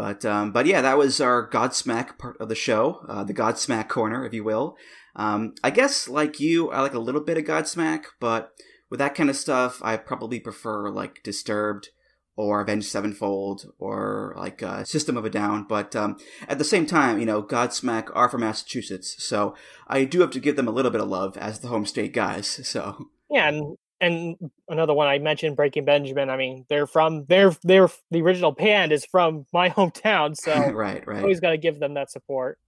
[0.00, 3.88] But um, but yeah, that was our Godsmack part of the show, uh, the Godsmack
[3.88, 4.78] corner, if you will.
[5.14, 8.52] Um, I guess like you, I like a little bit of Godsmack, but
[8.88, 11.90] with that kind of stuff, I probably prefer like Disturbed
[12.34, 15.66] or Avenged Sevenfold or like uh, System of a Down.
[15.68, 16.16] But um,
[16.48, 19.54] at the same time, you know, Godsmack are from Massachusetts, so
[19.86, 22.14] I do have to give them a little bit of love as the home state
[22.14, 22.58] guys.
[22.64, 24.36] So Yeah, and and
[24.68, 26.30] another one I mentioned, Breaking Benjamin.
[26.30, 31.06] I mean, they're from they're they're the original band is from my hometown, so right,
[31.06, 31.22] right.
[31.22, 32.58] always got to give them that support.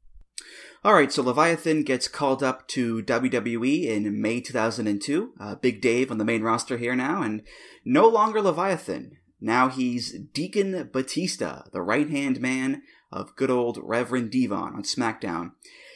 [0.84, 5.34] All right, so Leviathan gets called up to WWE in May 2002.
[5.38, 7.42] Uh, Big Dave on the main roster here now, and
[7.84, 9.18] no longer Leviathan.
[9.40, 15.52] Now he's Deacon Batista, the right hand man of good old Reverend Devon on SmackDown.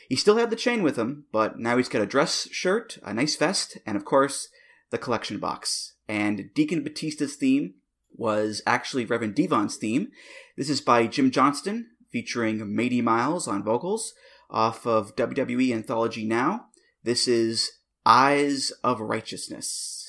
[0.09, 3.13] He still had the chain with him, but now he's got a dress shirt, a
[3.13, 4.49] nice vest, and of course,
[4.91, 5.95] the collection box.
[6.09, 7.75] And Deacon Batista's theme
[8.15, 10.09] was actually Reverend Devon's theme.
[10.57, 14.15] This is by Jim Johnston, featuring Mady Miles on vocals
[14.51, 16.67] off of WWE Anthology Now.
[17.03, 17.71] This is
[18.05, 20.09] Eyes of Righteousness.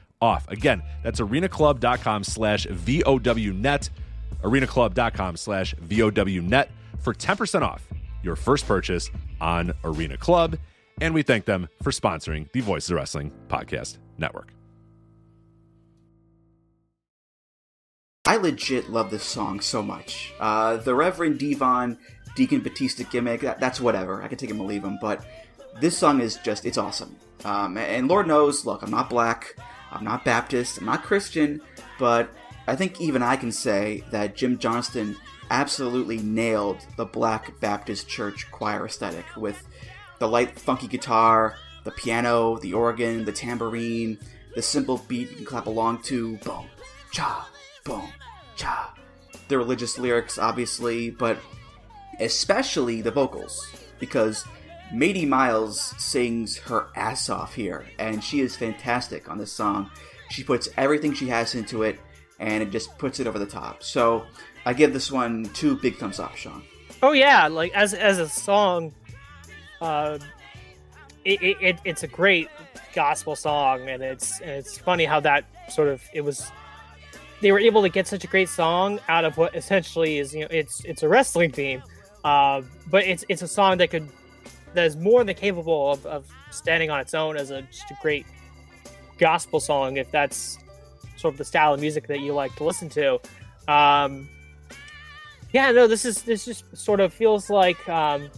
[0.21, 0.47] off.
[0.49, 3.89] Again, that's arenaclub.com slash VOWnet.
[4.43, 6.69] arenaclub.com slash VOWnet
[6.99, 7.87] for 10% off
[8.23, 9.09] your first purchase
[9.39, 10.57] on Arena Club.
[10.99, 14.53] and we thank them for sponsoring the Voices of Wrestling Podcast Network.
[18.25, 20.31] I legit love this song so much.
[20.39, 21.97] Uh, the Reverend Devon
[22.35, 24.21] Deacon Batista gimmick, that, that's whatever.
[24.21, 25.25] I can take him or leave him, but
[25.79, 27.15] this song is just, it's awesome.
[27.43, 29.55] Um, and Lord knows, look, I'm not black,
[29.91, 31.61] I'm not Baptist, I'm not Christian,
[31.99, 32.29] but
[32.67, 35.17] I think even I can say that Jim Johnston
[35.49, 39.67] absolutely nailed the Black Baptist Church choir aesthetic with
[40.19, 44.17] the light, funky guitar, the piano, the organ, the tambourine,
[44.55, 46.37] the simple beat you can clap along to.
[46.37, 46.67] Boom,
[47.11, 47.49] cha,
[47.83, 48.07] boom,
[48.55, 48.93] cha.
[49.47, 51.37] The religious lyrics, obviously, but
[52.19, 53.67] especially the vocals,
[53.99, 54.45] because
[54.93, 59.89] Mady Miles sings her ass off here, and she is fantastic on this song.
[60.29, 61.99] She puts everything she has into it,
[62.39, 63.83] and it just puts it over the top.
[63.83, 64.25] So
[64.65, 66.63] I give this one two big thumbs up, Sean.
[67.01, 68.93] Oh yeah, like as as a song,
[69.79, 70.19] uh,
[71.23, 72.49] it, it it's a great
[72.93, 76.51] gospel song, and it's and it's funny how that sort of it was.
[77.41, 80.41] They were able to get such a great song out of what essentially is you
[80.41, 81.81] know it's it's a wrestling theme,
[82.23, 84.07] uh, but it's it's a song that could
[84.73, 87.97] that is more than capable of, of standing on its own as a just a
[88.01, 88.25] great
[89.17, 90.57] gospel song if that's
[91.15, 93.19] sort of the style of music that you like to listen to.
[93.67, 94.27] Um,
[95.53, 98.29] yeah, no, this is this just sort of feels like um,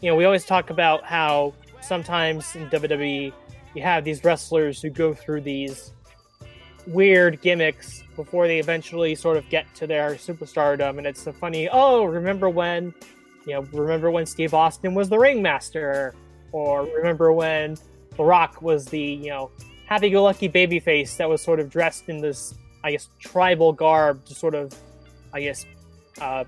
[0.00, 3.32] you know we always talk about how sometimes in WWE
[3.74, 5.92] you have these wrestlers who go through these
[6.86, 11.68] weird gimmicks before they eventually sort of get to their superstardom, and it's a funny.
[11.70, 12.94] Oh, remember when?
[13.46, 16.14] You know, remember when Steve Austin was the ringmaster,
[16.52, 17.76] or remember when
[18.16, 19.50] The Rock was the you know
[19.86, 24.56] happy-go-lucky babyface that was sort of dressed in this, I guess, tribal garb to sort
[24.56, 24.74] of,
[25.32, 25.64] I guess,
[26.20, 26.42] uh,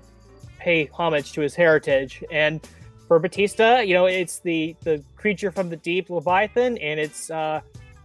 [0.59, 2.21] pay homage to his heritage.
[2.29, 2.59] And
[3.07, 7.61] for Batista, you know, it's the the creature from the deep, Leviathan, and it's uh,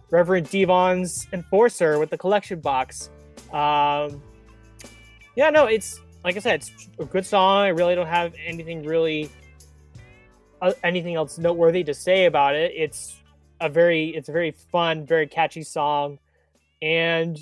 [0.09, 3.09] Reverend Devon's enforcer with the collection box.
[3.51, 4.21] Um,
[5.35, 7.59] yeah, no, it's like I said, it's a good song.
[7.59, 9.29] I really don't have anything really
[10.59, 12.71] uh, anything else noteworthy to say about it.
[12.75, 13.21] It's
[13.61, 16.17] a very it's a very fun, very catchy song,
[16.81, 17.37] and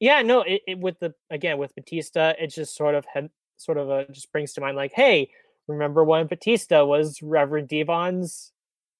[0.00, 3.28] yeah, no, it, it with the again with Batista, it just sort of had
[3.58, 5.30] sort of a just brings to mind like, hey,
[5.66, 8.52] remember when Batista was Reverend Devon's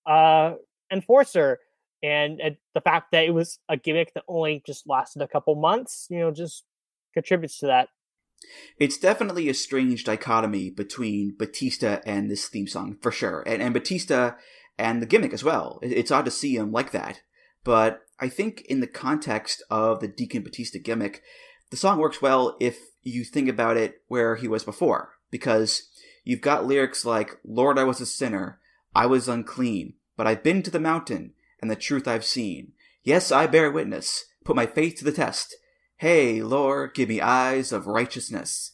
[0.04, 0.54] uh
[0.92, 1.60] enforcer?
[2.00, 5.56] And, and the fact that it was a gimmick that only just lasted a couple
[5.56, 6.62] months, you know, just
[7.12, 7.88] contributes to that.
[8.78, 13.42] It's definitely a strange dichotomy between Batista and this theme song, for sure.
[13.46, 14.32] And, and Batista
[14.78, 15.80] and the gimmick as well.
[15.82, 17.22] It's odd to see him like that.
[17.64, 21.22] But I think in the context of the Deacon Batista gimmick,
[21.70, 25.14] the song works well if you think about it where he was before.
[25.30, 25.88] Because
[26.24, 28.60] you've got lyrics like, Lord, I was a sinner,
[28.94, 32.72] I was unclean, but I've been to the mountain, and the truth I've seen.
[33.02, 35.56] Yes, I bear witness, put my faith to the test.
[35.98, 38.70] Hey, Lord, give me eyes of righteousness.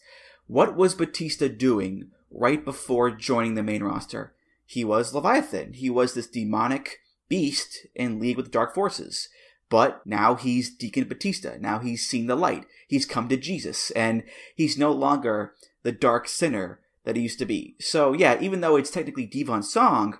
[0.46, 4.34] What was Batista doing right before joining the main roster?
[4.66, 5.72] He was Leviathan.
[5.72, 6.98] He was this demonic
[7.30, 9.30] beast in league with the dark forces.
[9.70, 11.56] But now he's Deacon Batista.
[11.58, 12.66] Now he's seen the light.
[12.88, 14.22] He's come to Jesus, and
[14.54, 17.74] he's no longer the dark sinner that he used to be.
[17.80, 20.18] So yeah, even though it's technically Devon's song,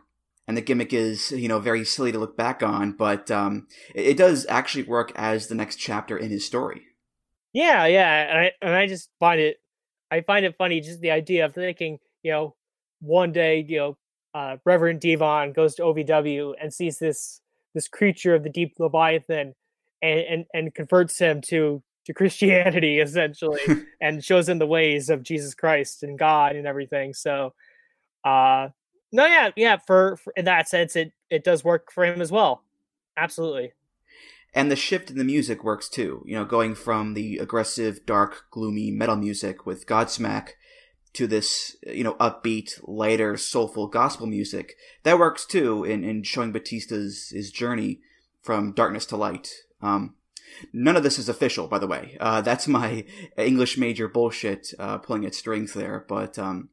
[0.49, 4.07] and the gimmick is you know very silly to look back on, but um, it,
[4.07, 6.87] it does actually work as the next chapter in his story.
[7.55, 9.59] Yeah, yeah, and I and I just find it,
[10.11, 12.57] I find it funny just the idea of thinking, you know,
[13.01, 13.97] one day, you know,
[14.35, 17.41] uh, Reverend Devon goes to OVW and sees this
[17.73, 19.55] this creature of the deep Leviathan,
[20.03, 23.61] and and, and converts him to to Christianity essentially,
[24.01, 27.15] and shows him the ways of Jesus Christ and God and everything.
[27.15, 27.55] So,
[28.25, 28.69] uh,
[29.13, 29.77] no, yeah, yeah.
[29.87, 32.65] For, for in that sense, it it does work for him as well.
[33.17, 33.73] Absolutely.
[34.55, 36.23] And the shift in the music works too.
[36.27, 40.51] You know, going from the aggressive, dark, gloomy metal music with Godsmack
[41.15, 44.77] to this, you know, upbeat, lighter, soulful gospel music.
[45.03, 48.01] That works too in, in showing Batista's his journey
[48.43, 49.51] from darkness to light.
[49.83, 50.15] Um,
[50.73, 52.17] none of this is official, by the way.
[52.21, 53.05] Uh, that's my
[53.37, 56.05] English major bullshit uh, pulling at strings there.
[56.09, 56.69] But um,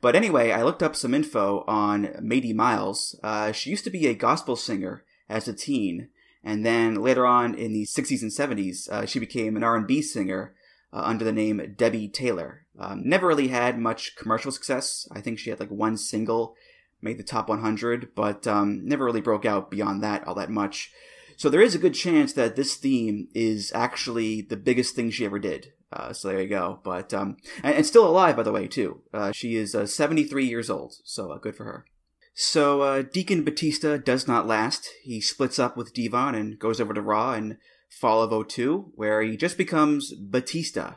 [0.00, 3.18] but anyway, I looked up some info on Mady Miles.
[3.22, 6.08] Uh, she used to be a gospel singer as a teen,
[6.44, 10.54] and then later on in the 60s and 70s, uh, she became an R&B singer
[10.92, 12.66] uh, under the name Debbie Taylor.
[12.78, 15.08] Um, never really had much commercial success.
[15.10, 16.54] I think she had like one single,
[17.00, 20.92] made the top 100, but um, never really broke out beyond that all that much.
[21.36, 25.24] So there is a good chance that this theme is actually the biggest thing she
[25.24, 25.72] ever did.
[25.92, 26.80] Uh, so there you go.
[26.84, 29.00] But um, and, and, still alive, by the way, too.
[29.12, 31.86] Uh, she is uh, 73 years old, so uh, good for her.
[32.34, 34.88] So uh, Deacon Batista does not last.
[35.02, 37.58] He splits up with Devon and goes over to Raw in
[37.88, 40.94] Fall of 02, where he just becomes Batista.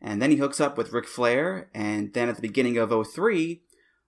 [0.00, 3.60] And then he hooks up with Ric Flair, and then at the beginning of 03,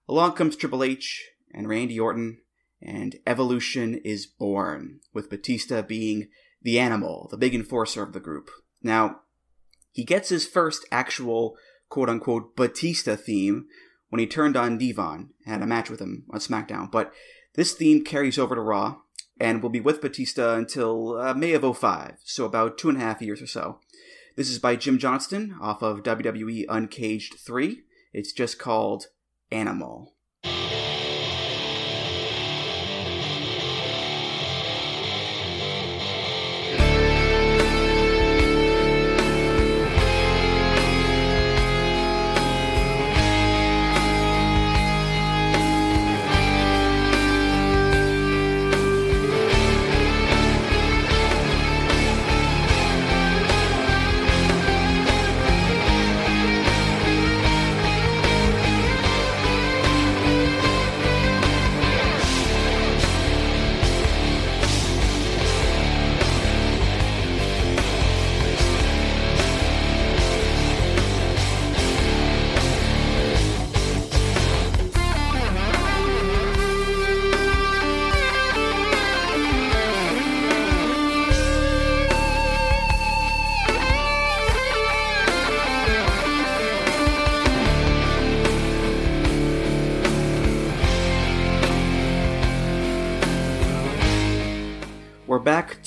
[0.09, 2.39] along comes Triple H and Randy Orton,
[2.81, 6.29] and Evolution is born, with Batista being
[6.63, 8.49] the animal, the big enforcer of the group.
[8.81, 9.19] Now,
[9.91, 11.55] he gets his first actual
[11.89, 13.67] quote unquote Batista theme
[14.13, 16.91] when he turned on Devon had a match with him on SmackDown.
[16.91, 17.11] But
[17.55, 18.97] this theme carries over to Raw
[19.39, 23.01] and will be with Batista until uh, May of 05, so about two and a
[23.01, 23.79] half years or so.
[24.35, 27.81] This is by Jim Johnston off of WWE Uncaged 3.
[28.13, 29.07] It's just called
[29.51, 30.12] Animal.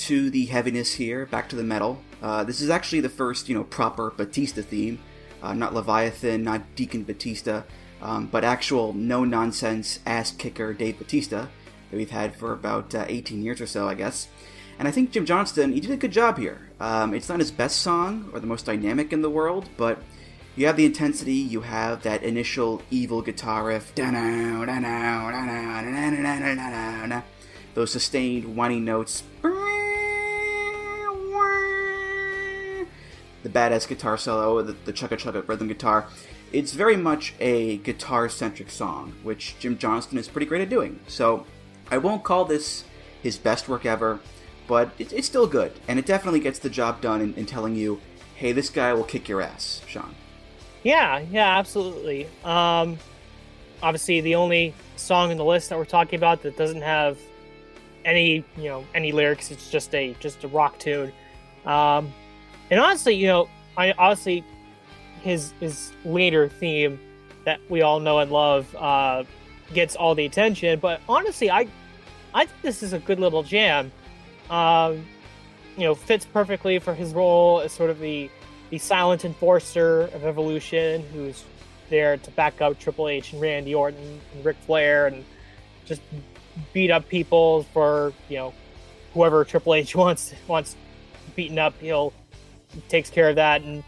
[0.07, 2.01] To the heaviness here, back to the metal.
[2.21, 4.99] Uh, this is actually the first, you know, proper Batista theme.
[5.43, 7.63] Uh, not Leviathan, not Deacon Batista,
[8.01, 11.47] um, but actual no nonsense ass kicker Dave Batista
[11.91, 14.29] that we've had for about uh, 18 years or so, I guess.
[14.79, 16.69] And I think Jim Johnston, he did a good job here.
[16.79, 20.01] Um, it's not his best song or the most dynamic in the world, but
[20.55, 23.93] you have the intensity, you have that initial evil guitar riff,
[27.73, 29.23] those sustained whiny notes,
[33.47, 36.07] the badass guitar solo, the, the chugga chugga rhythm guitar.
[36.51, 40.99] It's very much a guitar centric song, which Jim Johnston is pretty great at doing.
[41.07, 41.45] So
[41.89, 42.83] I won't call this
[43.21, 44.19] his best work ever,
[44.67, 47.75] but it, it's still good, and it definitely gets the job done in, in telling
[47.75, 47.99] you,
[48.35, 50.13] hey, this guy will kick your ass, Sean.
[50.83, 52.27] Yeah, yeah, absolutely.
[52.43, 52.97] Um,
[53.81, 57.17] obviously, the only song in the list that we're talking about that doesn't have
[58.05, 59.51] any, you know, any lyrics.
[59.51, 61.11] It's just a just a rock tune.
[61.65, 62.13] Um,
[62.69, 64.43] and honestly, you know, I honestly
[65.21, 66.99] his his later theme
[67.45, 69.23] that we all know and love uh,
[69.73, 70.79] gets all the attention.
[70.79, 71.67] But honestly, I
[72.33, 73.91] I think this is a good little jam.
[74.49, 75.05] Um,
[75.77, 78.29] you know, fits perfectly for his role as sort of the
[78.69, 81.43] the silent enforcer of Evolution, who's
[81.89, 85.23] there to back up Triple H and Randy Orton and Ric Flair and
[85.85, 86.01] just
[86.73, 88.53] beat up people for you know
[89.13, 90.75] whoever Triple H wants wants
[91.35, 91.73] beaten up.
[91.79, 92.26] He'll he
[92.89, 93.83] takes care of that, and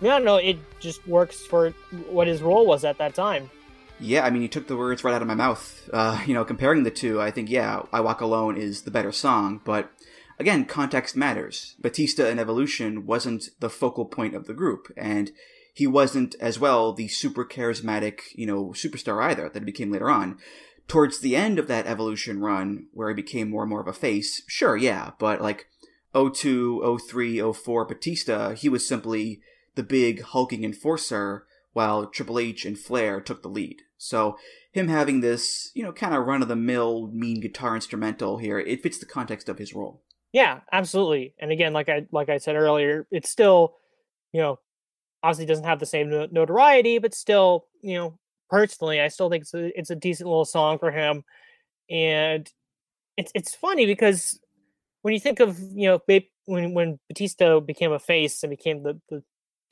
[0.00, 0.36] I don't know.
[0.36, 1.70] It just works for
[2.10, 3.50] what his role was at that time.
[3.98, 5.88] Yeah, I mean, you took the words right out of my mouth.
[5.92, 9.12] Uh, you know, comparing the two, I think, yeah, I Walk Alone is the better
[9.12, 9.90] song, but
[10.38, 11.76] again, context matters.
[11.80, 15.30] Batista in Evolution wasn't the focal point of the group, and
[15.72, 20.10] he wasn't as well the super charismatic, you know, superstar either that he became later
[20.10, 20.38] on.
[20.88, 23.92] Towards the end of that Evolution run, where he became more and more of a
[23.92, 25.68] face, sure, yeah, but like
[26.16, 29.40] 02, 03, 04 Batista, he was simply
[29.74, 33.82] the big hulking enforcer, while Triple H and Flair took the lead.
[33.98, 34.38] So
[34.72, 38.58] him having this, you know, kind of run of the mill mean guitar instrumental here,
[38.58, 40.02] it fits the context of his role.
[40.32, 41.34] Yeah, absolutely.
[41.38, 43.76] And again, like I like I said earlier, it's still,
[44.32, 44.58] you know,
[45.22, 48.18] obviously doesn't have the same notoriety, but still, you know,
[48.50, 51.24] personally, I still think it's a, it's a decent little song for him.
[51.90, 52.50] And
[53.16, 54.38] it's it's funny because
[55.06, 56.00] when you think of you know
[56.46, 59.22] when when Batista became a face and became the, the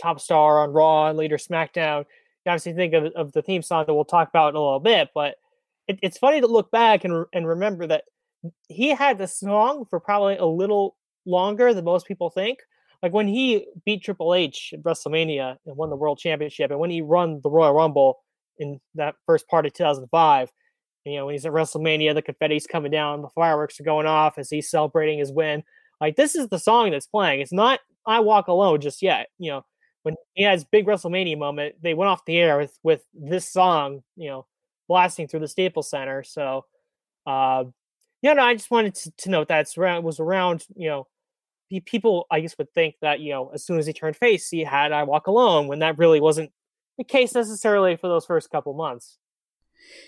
[0.01, 2.05] top star on Raw and later SmackDown,
[2.47, 4.78] you obviously think of, of the theme song that we'll talk about in a little
[4.78, 5.09] bit.
[5.12, 5.35] But
[5.89, 8.05] it, it's funny to look back and and remember that
[8.68, 10.95] he had the song for probably a little
[11.26, 12.61] longer than most people think.
[13.03, 16.91] Like when he beat Triple H at WrestleMania and won the World Championship, and when
[16.91, 18.20] he won the Royal Rumble
[18.59, 20.53] in that first part of 2005,
[21.05, 24.38] you know, when he's at WrestleMania, the confetti's coming down, the fireworks are going off
[24.38, 25.62] as he's celebrating his win.
[26.00, 27.40] Like this is the song that's playing.
[27.40, 29.28] It's not "I Walk Alone" just yet.
[29.38, 29.64] You know,
[30.02, 34.02] when he has big WrestleMania moment, they went off the air with with this song.
[34.16, 34.46] You know,
[34.88, 36.22] blasting through the Staples Center.
[36.22, 36.64] So,
[37.26, 37.64] uh,
[38.22, 41.07] yeah, no, I just wanted to, to note that around was around you know
[41.86, 44.62] people I guess would think that you know as soon as he turned face he
[44.62, 46.52] had I Walk Alone when that really wasn't
[46.98, 49.18] the case necessarily for those first couple months.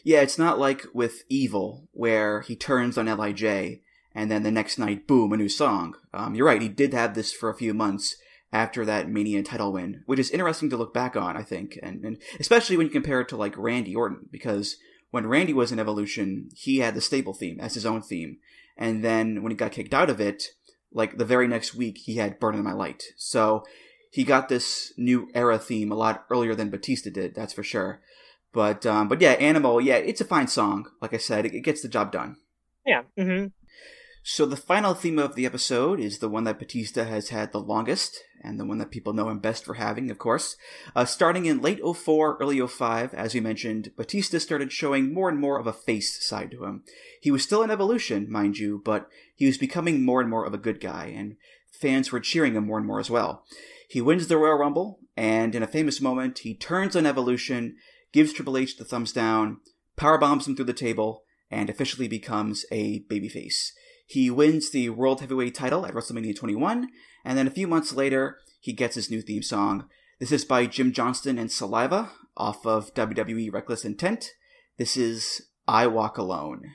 [0.04, 3.80] Yeah, it's not like with Evil where he turns on Lij
[4.14, 5.94] and then the next night, boom, a new song.
[6.14, 8.16] Um, you're right, he did have this for a few months
[8.52, 12.02] after that Mania title win, which is interesting to look back on, I think, and,
[12.02, 14.76] and especially when you compare it to like Randy Orton because
[15.10, 18.38] when Randy was in Evolution, he had the stable theme as his own theme,
[18.76, 20.44] and then when he got kicked out of it,
[20.92, 23.04] like the very next week he had Burn in My Light.
[23.16, 23.64] So
[24.10, 28.00] he got this new era theme a lot earlier than Batista did, that's for sure.
[28.56, 30.86] But um, but yeah, Animal, yeah, it's a fine song.
[31.02, 32.38] Like I said, it, it gets the job done.
[32.86, 33.02] Yeah.
[33.18, 33.48] Mm-hmm.
[34.22, 37.60] So the final theme of the episode is the one that Batista has had the
[37.60, 40.56] longest, and the one that people know him best for having, of course.
[40.94, 45.38] Uh, starting in late 04, early 05, as we mentioned, Batista started showing more and
[45.38, 46.82] more of a face side to him.
[47.20, 50.54] He was still in evolution, mind you, but he was becoming more and more of
[50.54, 51.36] a good guy, and
[51.70, 53.44] fans were cheering him more and more as well.
[53.86, 57.76] He wins the Royal Rumble, and in a famous moment, he turns on Evolution,
[58.16, 59.58] gives Triple H the thumbs down,
[59.98, 63.72] powerbombs him through the table, and officially becomes a babyface.
[64.06, 66.88] He wins the World Heavyweight title at WrestleMania 21,
[67.26, 69.84] and then a few months later, he gets his new theme song.
[70.18, 74.30] This is by Jim Johnston and Saliva off of WWE Reckless Intent.
[74.78, 76.72] This is I Walk Alone.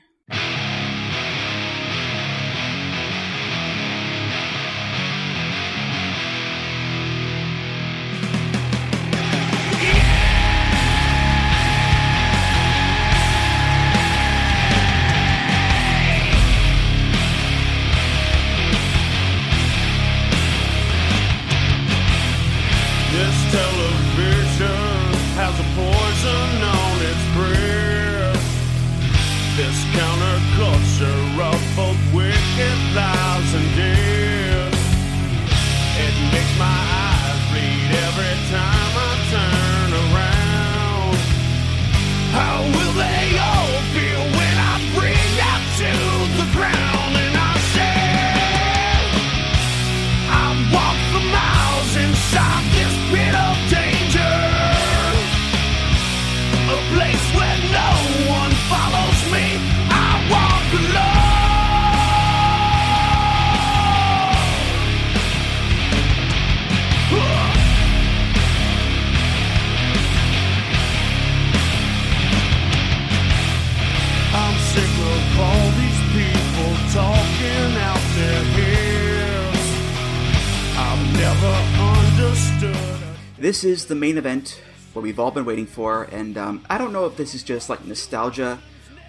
[83.92, 84.58] The main event,
[84.94, 87.68] what we've all been waiting for, and um, I don't know if this is just
[87.68, 88.58] like nostalgia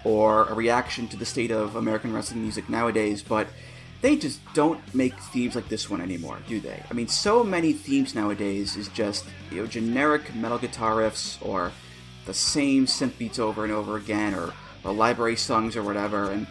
[0.04, 3.46] or a reaction to the state of American wrestling music nowadays, but
[4.02, 6.82] they just don't make themes like this one anymore, do they?
[6.90, 11.72] I mean, so many themes nowadays is just you know generic metal guitar riffs or
[12.26, 14.52] the same synth beats over and over again, or,
[14.84, 16.46] or library songs or whatever, and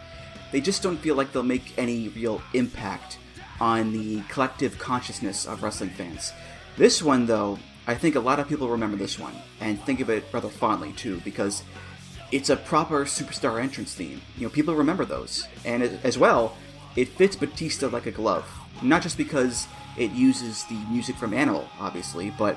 [0.50, 3.18] they just don't feel like they'll make any real impact
[3.60, 6.32] on the collective consciousness of wrestling fans.
[6.76, 10.08] This one, though, I think a lot of people remember this one and think of
[10.08, 11.62] it rather fondly too because
[12.32, 14.22] it's a proper superstar entrance theme.
[14.36, 16.56] You know, people remember those, and it, as well,
[16.96, 18.46] it fits Batista like a glove.
[18.82, 22.56] Not just because it uses the music from Animal, obviously, but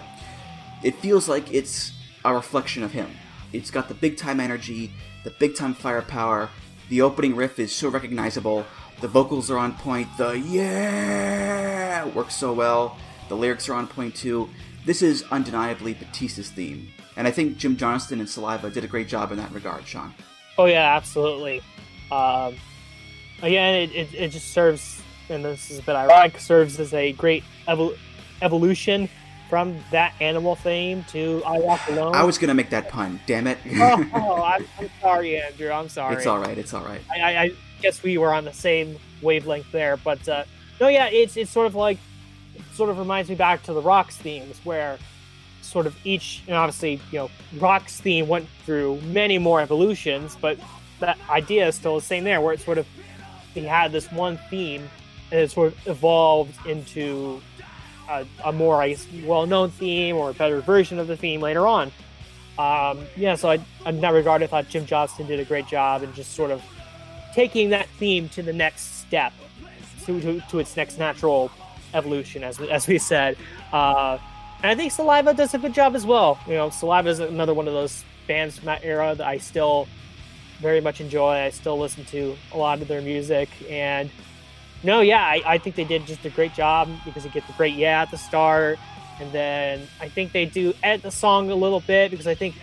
[0.84, 1.92] it feels like it's
[2.24, 3.10] a reflection of him.
[3.54, 4.92] It's got the big time energy,
[5.24, 6.50] the big time firepower.
[6.90, 8.66] The opening riff is so recognizable.
[9.02, 10.08] The vocals are on point.
[10.18, 12.98] The yeah works so well.
[13.30, 14.50] The lyrics are on point too
[14.88, 16.88] this is undeniably Batista's theme.
[17.18, 20.14] And I think Jim Johnston and Saliva did a great job in that regard, Sean.
[20.58, 21.62] Oh, yeah, absolutely.
[22.10, 22.56] Um,
[23.42, 27.12] again, it, it, it, just serves, and this is a bit ironic, serves as a
[27.12, 27.98] great evol-
[28.42, 29.10] evolution
[29.50, 32.16] from that animal theme to I Walk Alone.
[32.16, 33.58] I was going to make that pun, damn it.
[33.76, 35.70] oh, oh I'm, I'm, sorry, Andrew.
[35.70, 36.16] I'm sorry.
[36.16, 36.58] It's all right.
[36.58, 37.02] It's all right.
[37.12, 39.98] I, I, I guess we were on the same wavelength there.
[39.98, 40.46] But uh,
[40.80, 41.98] no, yeah, it's, it's sort of like
[42.74, 44.98] sort of reminds me back to the Rock's themes, where
[45.62, 50.58] sort of each, and obviously, you know, Rock's theme went through many more evolutions, but
[51.00, 52.88] that idea is still the same there, where it sort of
[53.54, 54.88] he had this one theme
[55.32, 57.42] and it sort of evolved into
[58.10, 61.68] a, a more, I guess, well-known theme or a better version of the theme later
[61.68, 61.92] on.
[62.58, 66.04] Um, yeah, so I, in that regard, I thought Jim Johnston did a great job
[66.04, 66.62] in just sort of
[67.34, 69.34] taking that theme to the next step,
[70.06, 71.52] to, to, to its next natural
[71.98, 73.38] evolution, as as we said.
[73.74, 74.18] Uh,
[74.64, 76.40] and I think Saliva does a good job as well.
[76.48, 79.88] You know, Saliva is another one of those bands from that era that I still
[80.60, 81.36] very much enjoy.
[81.36, 83.50] I still listen to a lot of their music.
[83.70, 84.10] And
[84.84, 87.54] no, yeah, I, I think they did just a great job because they get the
[87.54, 88.80] great yeah at the start.
[89.20, 92.56] And then I think they do edit the song a little bit because I think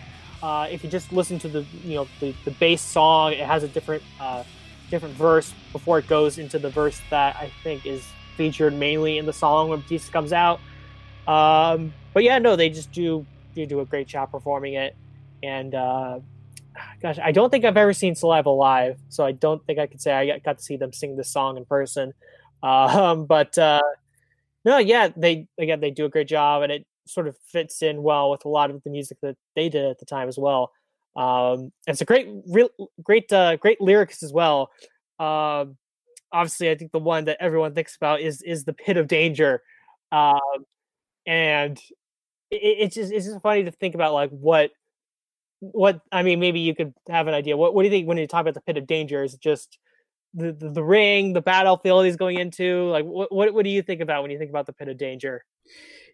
[0.43, 3.63] uh, if you just listen to the you know the, the bass song, it has
[3.63, 4.45] a different uh,
[4.91, 8.05] different verse before it goes into the verse that I think is
[8.37, 10.61] featured mainly in the song when Batista comes out.
[11.27, 14.97] Um, but yeah, no, they just do do a great job performing it.
[15.43, 16.21] And uh,
[17.01, 20.01] gosh, I don't think I've ever seen Saliva live, so I don't think I could
[20.01, 22.13] say I got to see them sing this song in person.
[22.65, 23.83] Um, but uh,
[24.65, 28.03] no, yeah, they again they do a great job, and it sort of fits in
[28.03, 30.73] well with a lot of the music that they did at the time as well.
[31.15, 32.71] Um, it's a great, real,
[33.03, 34.71] great, uh, great lyrics as well.
[35.19, 35.77] Um,
[36.35, 39.63] obviously, I think the one that everyone thinks about is is the pit of danger,
[40.13, 40.41] um,
[41.27, 41.79] and
[42.51, 44.71] it, it's just it's just funny to think about like what
[45.61, 46.41] what I mean.
[46.41, 47.57] Maybe you could have an idea.
[47.57, 49.23] What what do you think when you talk about the pit of danger?
[49.23, 49.79] Is it just
[50.35, 52.89] the, the, the ring, the battlefield he's going into?
[52.91, 54.99] Like, what, what what do you think about when you think about the pit of
[54.99, 55.45] danger?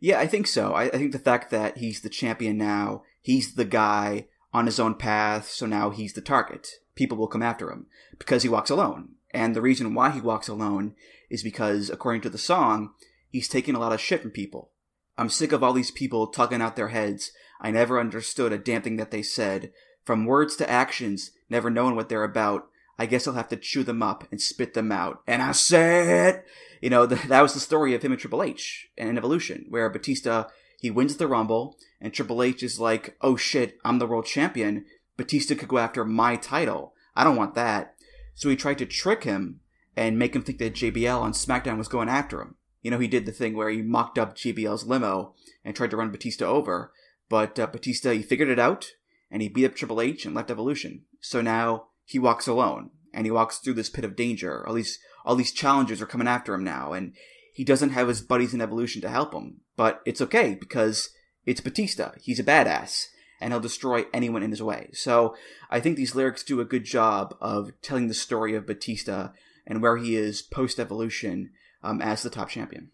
[0.00, 0.72] Yeah, I think so.
[0.72, 4.80] I, I think the fact that he's the champion now, he's the guy on his
[4.80, 6.68] own path, so now he's the target.
[6.94, 7.86] People will come after him
[8.18, 9.14] because he walks alone.
[9.32, 10.94] And the reason why he walks alone
[11.28, 12.90] is because, according to the song,
[13.28, 14.70] he's taking a lot of shit from people.
[15.16, 17.32] I'm sick of all these people tugging out their heads.
[17.60, 19.72] I never understood a damn thing that they said.
[20.04, 22.68] From words to actions, never knowing what they're about.
[22.98, 25.22] I guess I'll have to chew them up and spit them out.
[25.26, 26.42] And I said,
[26.80, 30.44] you know, that was the story of him and Triple H and Evolution, where Batista,
[30.80, 34.86] he wins the Rumble, and Triple H is like, oh shit, I'm the world champion.
[35.16, 36.94] Batista could go after my title.
[37.14, 37.94] I don't want that.
[38.40, 39.60] So he tried to trick him
[39.94, 42.54] and make him think that JBL on SmackDown was going after him.
[42.80, 45.98] You know, he did the thing where he mocked up JBL's limo and tried to
[45.98, 46.90] run Batista over.
[47.28, 48.92] But uh, Batista, he figured it out
[49.30, 51.02] and he beat up Triple H and left Evolution.
[51.20, 54.66] So now he walks alone and he walks through this pit of danger.
[54.66, 57.12] All these, all these challengers are coming after him now and
[57.52, 59.60] he doesn't have his buddies in Evolution to help him.
[59.76, 61.10] But it's okay because
[61.44, 62.12] it's Batista.
[62.18, 63.04] He's a badass
[63.40, 64.90] and he'll destroy anyone in his way.
[64.92, 65.34] So
[65.70, 69.30] I think these lyrics do a good job of telling the story of Batista
[69.66, 71.50] and where he is post evolution
[71.82, 72.90] um, as the top champion.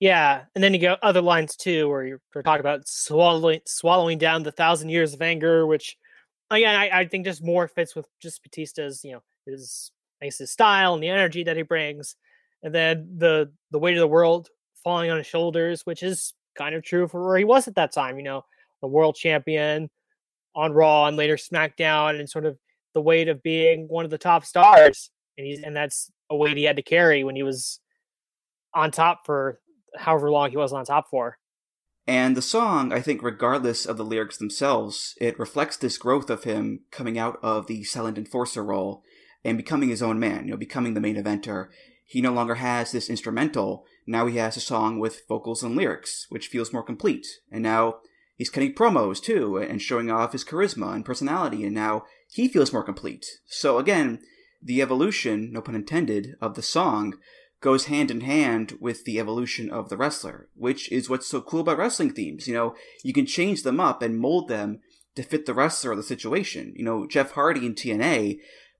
[0.00, 4.42] Yeah, and then you get other lines too, where you're talking about swallowing swallowing down
[4.42, 5.96] the thousand years of anger, which
[6.50, 10.38] again I, I think just more fits with just Batista's you know his I guess
[10.38, 12.16] his style and the energy that he brings,
[12.62, 14.48] and then the the weight of the world
[14.82, 17.92] falling on his shoulders, which is kind of true for where he was at that
[17.92, 18.18] time.
[18.18, 18.44] You know,
[18.84, 19.88] the world champion
[20.54, 22.58] on Raw and later SmackDown, and sort of
[22.92, 26.58] the weight of being one of the top stars, and he's and that's a weight
[26.58, 27.80] he had to carry when he was
[28.74, 29.58] on top for
[29.96, 31.38] however long he was on top for.
[32.06, 36.44] And the song, I think, regardless of the lyrics themselves, it reflects this growth of
[36.44, 39.02] him coming out of the silent enforcer role
[39.42, 41.68] and becoming his own man, you know, becoming the main eventer.
[42.04, 43.86] He no longer has this instrumental.
[44.06, 47.26] Now he has a song with vocals and lyrics, which feels more complete.
[47.50, 48.00] And now
[48.36, 52.72] he's cutting promos too and showing off his charisma and personality, and now he feels
[52.72, 53.26] more complete.
[53.46, 54.20] So again,
[54.62, 57.14] the evolution, no pun intended, of the song
[57.60, 61.60] goes hand in hand with the evolution of the wrestler, which is what's so cool
[61.60, 62.46] about wrestling themes.
[62.46, 64.80] You know, you can change them up and mold them
[65.16, 66.74] to fit the wrestler or the situation.
[66.76, 68.38] You know, Jeff Hardy in TNA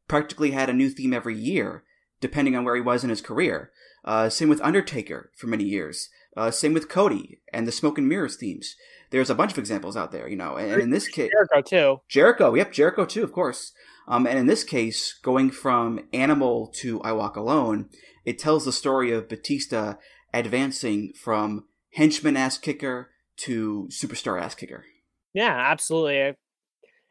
[0.09, 1.85] practically had a new theme every year,
[2.21, 3.71] depending on where he was in his career.
[4.05, 6.11] Uh, same with Undertaker for many years.
[6.37, 8.77] Uh, same with Cody and the Smoke and Mirrors themes.
[9.11, 11.63] There's a bunch of examples out there, you know, and, and in this case, Jericho
[11.63, 12.01] too.
[12.09, 13.73] Jericho, yep, Jericho too, of course.
[14.07, 17.89] Um, and in this case, going from Animal to I Walk Alone,
[18.25, 19.95] it tells the story of Batista
[20.33, 24.85] advancing from henchman ass kicker to superstar ass kicker.
[25.33, 26.37] Yeah, absolutely.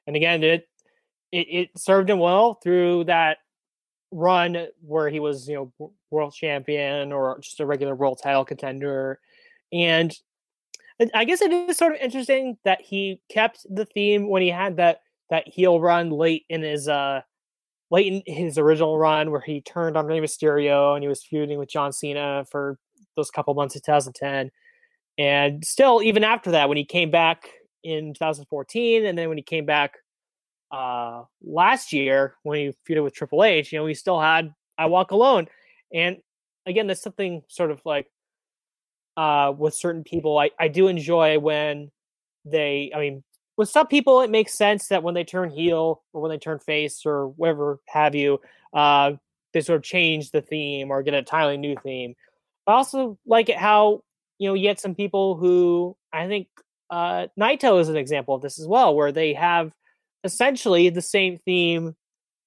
[0.06, 0.68] And again, it,
[1.32, 3.38] it it served him well through that
[4.12, 9.20] run where he was, you know, world champion or just a regular world title contender.
[9.72, 10.14] And
[11.14, 14.78] I guess it is sort of interesting that he kept the theme when he had
[14.78, 17.22] that that heel run late in his uh
[17.92, 21.60] late in his original run where he turned on Rey Mysterio and he was feuding
[21.60, 22.78] with John Cena for
[23.16, 24.52] those couple months of 2010.
[25.18, 27.50] And still, even after that, when he came back
[27.84, 29.98] in 2014, and then when he came back
[30.72, 34.88] uh, last year when he feuded with Triple H, you know, he still had I
[34.88, 35.48] Walk Alone.
[35.94, 36.18] And
[36.66, 38.08] again, that's something sort of like
[39.18, 41.92] uh, with certain people, I, I do enjoy when
[42.46, 43.24] they, I mean,
[43.58, 46.60] with some people, it makes sense that when they turn heel or when they turn
[46.60, 48.40] face or whatever have you,
[48.74, 49.14] uh,
[49.54, 52.16] they sort of change the theme or get a entirely new theme.
[52.66, 54.02] I also like it how
[54.40, 56.48] you know you get some people who I think
[56.90, 59.74] uh, Naito is an example of this as well, where they have
[60.24, 61.96] essentially the same theme,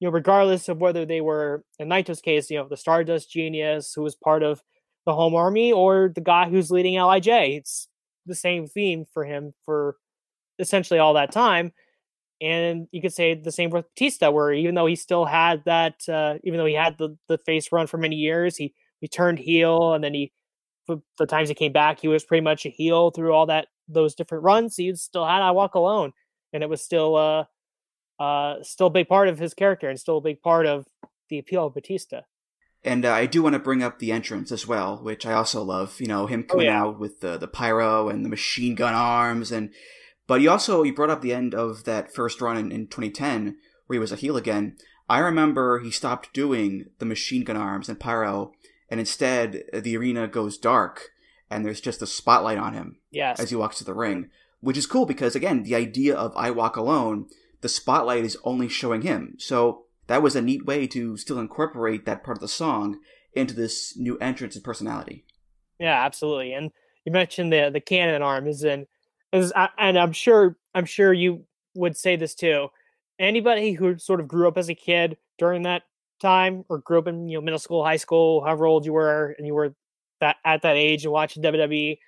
[0.00, 3.92] you know, regardless of whether they were in Naito's case, you know, the Stardust genius
[3.94, 4.62] who was part of
[5.06, 7.28] the home army or the guy who's leading Lij.
[7.28, 7.88] It's
[8.26, 9.96] the same theme for him for
[10.58, 11.72] essentially all that time.
[12.40, 16.06] And you could say the same with Batista, where even though he still had that,
[16.08, 19.38] uh, even though he had the, the face run for many years, he, he turned
[19.38, 20.32] heel and then he,
[20.86, 24.14] the times he came back, he was pretty much a heel through all that, those
[24.14, 24.76] different runs.
[24.76, 26.12] He still had I Walk Alone
[26.52, 27.44] and it was still, uh,
[28.22, 30.86] uh, still a big part of his character and still a big part of
[31.30, 32.20] the appeal of Batista.
[32.86, 35.62] And uh, I do want to bring up the entrance as well, which I also
[35.62, 36.00] love.
[36.00, 36.80] You know, him coming Oh, yeah.
[36.82, 39.70] out with the the pyro and the machine gun arms, and
[40.26, 43.56] but you also you brought up the end of that first run in, in 2010
[43.86, 44.76] where he was a heel again.
[45.08, 48.52] I remember he stopped doing the machine gun arms and pyro,
[48.90, 51.10] and instead the arena goes dark,
[51.50, 53.38] and there's just a spotlight on him Yes.
[53.40, 54.30] as he walks to the ring,
[54.60, 57.26] which is cool because again, the idea of I Walk Alone,
[57.60, 59.34] the spotlight is only showing him.
[59.38, 62.98] So that was a neat way to still incorporate that part of the song
[63.32, 65.24] into this new entrance and personality.
[65.78, 66.52] Yeah, absolutely.
[66.52, 66.70] And
[67.04, 68.86] you mentioned the the cannon arms, and
[69.32, 71.44] is and I'm sure I'm sure you
[71.74, 72.68] would say this too.
[73.18, 75.82] Anybody who sort of grew up as a kid during that
[76.20, 79.34] time, or grew up in you know middle school, high school, however old you were,
[79.38, 79.74] and you were
[80.20, 81.98] that at that age and watching WWE,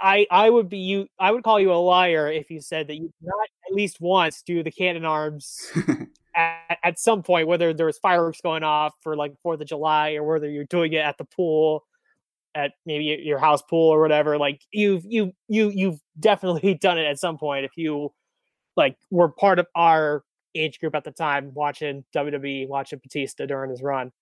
[0.00, 1.06] I I would be you.
[1.18, 4.00] I would call you a liar if you said that you did not at least
[4.00, 5.70] once do the cannon arms
[6.34, 10.14] at, at some point, whether there was fireworks going off for like Fourth of July
[10.14, 11.84] or whether you're doing it at the pool,
[12.54, 14.38] at maybe your house pool or whatever.
[14.38, 18.12] Like you've you you you've definitely done it at some point if you
[18.76, 20.24] like were part of our
[20.54, 24.12] age group at the time watching WWE, watching Batista during his run.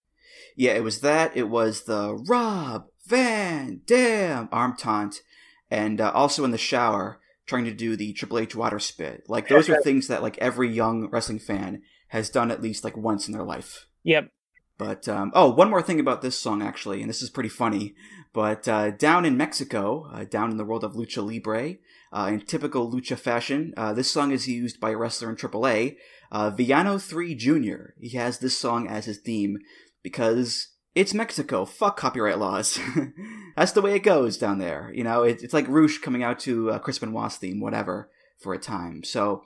[0.56, 1.36] Yeah, it was that.
[1.36, 5.22] It was the Rob Van Dam arm taunt,
[5.70, 9.24] and uh, also in the shower trying to do the Triple H water spit.
[9.28, 12.96] Like those are things that like every young wrestling fan has done at least like
[12.96, 13.86] once in their life.
[14.04, 14.30] Yep.
[14.78, 17.94] But um, oh, one more thing about this song actually, and this is pretty funny.
[18.32, 21.76] But uh, down in Mexico, uh, down in the world of lucha libre,
[22.12, 25.96] uh, in typical lucha fashion, uh, this song is used by a wrestler in AAA,
[26.32, 27.92] uh, Villano Three Jr.
[28.00, 29.58] He has this song as his theme
[30.02, 31.64] because it's Mexico.
[31.64, 32.78] Fuck copyright laws.
[33.56, 34.90] That's the way it goes down there.
[34.94, 38.54] You know, it, it's like Roosh coming out to uh, Chris Benoit's theme, whatever, for
[38.54, 39.04] a time.
[39.04, 39.44] So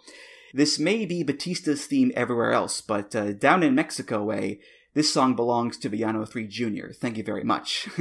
[0.55, 4.61] this may be Batista's theme everywhere else, but uh, down in Mexico way,
[4.94, 6.92] this song belongs to Villano 3 Jr.
[6.94, 7.88] Thank you very much.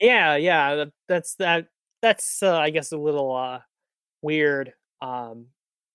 [0.00, 0.74] Yeah, yeah.
[0.74, 1.66] That, that's that.
[2.02, 3.60] That's uh, I guess a little uh,
[4.20, 5.46] weird um,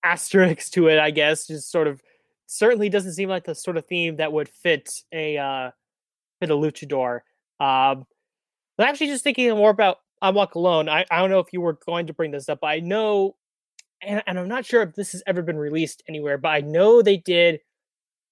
[0.04, 1.00] asterisk to it.
[1.00, 2.02] I guess just sort of
[2.48, 5.72] certainly doesn't seem like the sort of theme that would fit a uh,
[6.40, 7.20] fit a luchador.
[7.60, 8.06] Um,
[8.78, 10.90] but actually, just thinking more about I Walk Alone.
[10.90, 12.60] I, I don't know if you were going to bring this up.
[12.62, 13.36] But I know,
[14.02, 17.02] and, and I'm not sure if this has ever been released anywhere, but I know
[17.02, 17.60] they did.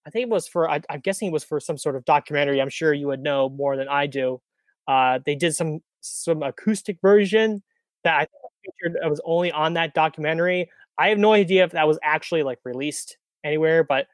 [0.06, 0.70] I think it was for.
[0.70, 2.62] I, I'm guessing it was for some sort of documentary.
[2.62, 4.42] I'm sure you would know more than I do.
[4.88, 7.62] Uh, they did some some acoustic version
[8.04, 8.28] that I
[8.64, 8.98] featured.
[9.04, 10.70] It was only on that documentary.
[10.98, 14.08] I have no idea if that was actually like released anywhere, but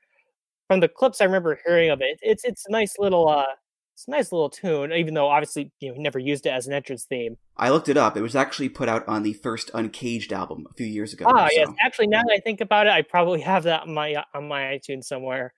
[0.67, 3.45] from the clips I remember hearing of it, it's it's a nice little uh,
[3.93, 4.91] it's a nice little tune.
[4.91, 7.37] Even though obviously you know he never used it as an entrance theme.
[7.57, 8.17] I looked it up.
[8.17, 11.25] It was actually put out on the first Uncaged album a few years ago.
[11.27, 11.69] Ah, yes.
[11.79, 14.61] Actually, now that I think about it, I probably have that on my on my
[14.61, 15.53] iTunes somewhere.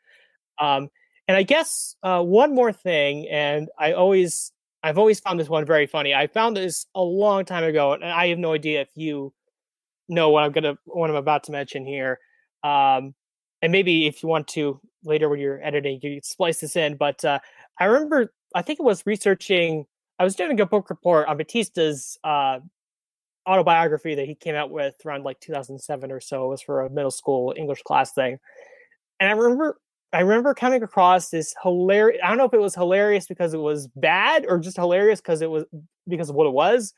[0.60, 0.90] Um,
[1.28, 4.52] and I guess uh, one more thing, and I always
[4.84, 6.14] I've always found this one very funny.
[6.14, 9.34] I found this a long time ago, and I have no idea if you
[10.08, 12.20] know what I'm gonna what I'm about to mention here.
[12.64, 13.16] Um,
[13.62, 16.98] and maybe if you want to later when you're editing, you splice this in.
[16.98, 17.40] But uh,
[17.80, 19.86] I remember, I think it was researching.
[20.20, 22.60] I was doing a book report on Batista's uh,
[23.48, 26.46] autobiography that he came out with around like 2007 or so.
[26.46, 28.40] It was for a middle school English class thing,
[29.20, 29.80] and I remember.
[30.14, 32.22] I remember coming across this hilarious.
[32.24, 35.42] I don't know if it was hilarious because it was bad or just hilarious because
[35.42, 35.66] it was
[36.08, 36.94] because of what it was.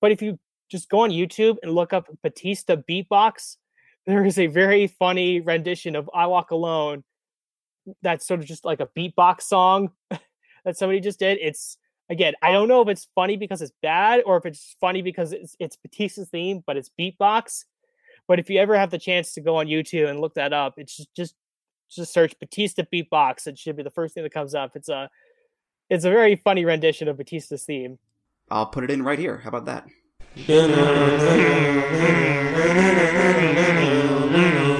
[0.00, 0.38] But if you
[0.70, 3.56] just go on YouTube and look up Batista beatbox,
[4.06, 7.04] there is a very funny rendition of "I Walk Alone."
[8.02, 9.90] That's sort of just like a beatbox song
[10.64, 11.38] that somebody just did.
[11.40, 11.78] It's
[12.10, 15.32] again, I don't know if it's funny because it's bad or if it's funny because
[15.32, 17.64] it's it's Batista's theme, but it's beatbox.
[18.28, 20.74] But if you ever have the chance to go on YouTube and look that up,
[20.76, 21.34] it's just just,
[21.90, 23.46] just search Batista beatbox.
[23.46, 24.72] It should be the first thing that comes up.
[24.76, 25.10] It's a
[25.88, 27.98] it's a very funny rendition of Batista's theme.
[28.50, 29.38] I'll put it in right here.
[29.38, 29.86] How about that?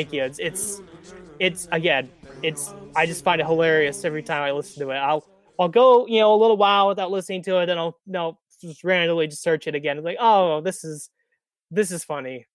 [0.00, 0.22] thank you.
[0.24, 0.82] It's it's
[1.38, 2.10] it's again,
[2.42, 4.96] it's I just find it hilarious every time I listen to it.
[4.96, 5.26] I'll
[5.58, 8.84] I'll go, you know, a little while without listening to it, then I'll no just
[8.84, 10.02] randomly just search it again.
[10.02, 11.10] Like, oh, this is
[11.70, 12.46] this is funny.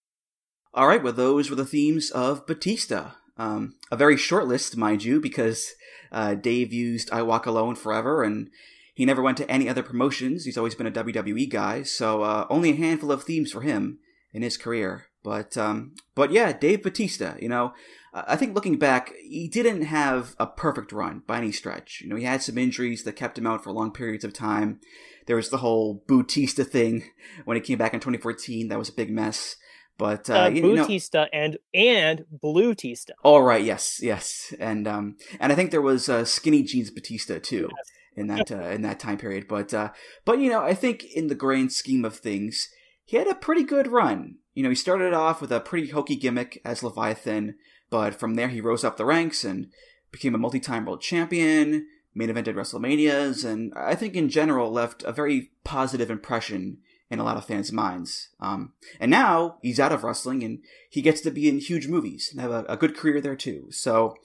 [0.74, 3.12] All right, well, those were the themes of Batista.
[3.38, 5.74] Um, a very short list, mind you, because
[6.12, 8.50] uh, Dave used I Walk Alone forever, and
[8.94, 10.46] he never went to any other promotions.
[10.46, 14.00] He's always been a WWE guy, so uh, only a handful of themes for him
[14.34, 15.08] in his career.
[15.26, 17.34] But um, but yeah, Dave Batista.
[17.40, 17.74] You know,
[18.14, 22.00] I think looking back, he didn't have a perfect run by any stretch.
[22.02, 24.80] You know, he had some injuries that kept him out for long periods of time.
[25.26, 27.10] There was the whole Bautista thing
[27.46, 28.68] when he came back in 2014.
[28.68, 29.56] That was a big mess.
[29.98, 33.16] But uh, Uh, you, you know, and and Blue Tista.
[33.24, 37.40] all right, yes, yes, and um, and I think there was uh, Skinny Jeans Batista
[37.40, 37.70] too
[38.16, 39.48] in that uh, in that time period.
[39.48, 39.90] But uh,
[40.24, 42.70] but you know, I think in the grand scheme of things,
[43.06, 44.36] he had a pretty good run.
[44.56, 47.56] You know, he started off with a pretty hokey gimmick as Leviathan,
[47.92, 49.70] but from there he rose up the ranks and
[50.12, 51.86] became a multi-time world champion,
[52.16, 56.78] main evented WrestleManias, and I think in general left a very positive impression
[57.12, 58.30] in a lot of fans' minds.
[58.40, 62.30] Um, and now he's out of wrestling and he gets to be in huge movies
[62.32, 63.68] and have a, a good career there too.
[63.70, 64.16] So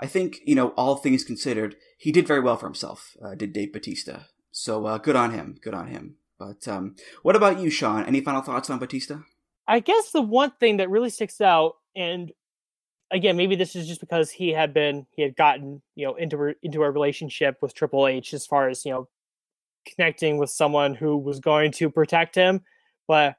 [0.00, 3.52] I think, you know, all things considered, he did very well for himself, uh, did
[3.52, 4.20] Dave Batista.
[4.50, 5.56] So uh, good on him.
[5.60, 6.16] Good on him.
[6.38, 8.04] But um, what about you, Sean?
[8.04, 9.18] Any final thoughts on Batista?
[9.68, 12.32] I guess the one thing that really sticks out, and
[13.10, 16.54] again, maybe this is just because he had been he had gotten you know into
[16.62, 19.08] into a relationship with Triple H as far as you know
[19.86, 22.62] connecting with someone who was going to protect him,
[23.06, 23.36] but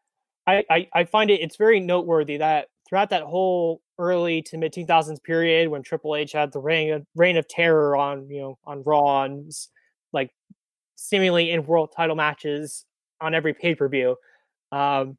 [0.47, 4.73] I I, I find it it's very noteworthy that throughout that whole early to mid
[4.73, 8.57] 2000s period when Triple H had the reign of, reign of terror on you know
[8.65, 9.51] on Raw and
[10.13, 10.31] like
[10.95, 12.85] seemingly in world title matches
[13.19, 14.15] on every pay per view.
[14.71, 15.17] Um,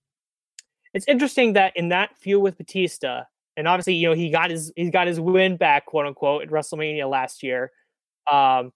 [0.95, 3.25] it's interesting that in that feud with Batista,
[3.57, 6.49] and obviously, you know, he got his he got his win back, quote unquote, at
[6.49, 7.73] WrestleMania last year.
[8.31, 8.73] Um,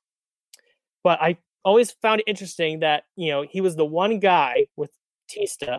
[1.03, 4.91] but I always found it interesting that you know he was the one guy with
[5.29, 5.79] Batista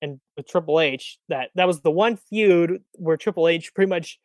[0.00, 4.18] and with Triple H that that was the one feud where Triple H pretty much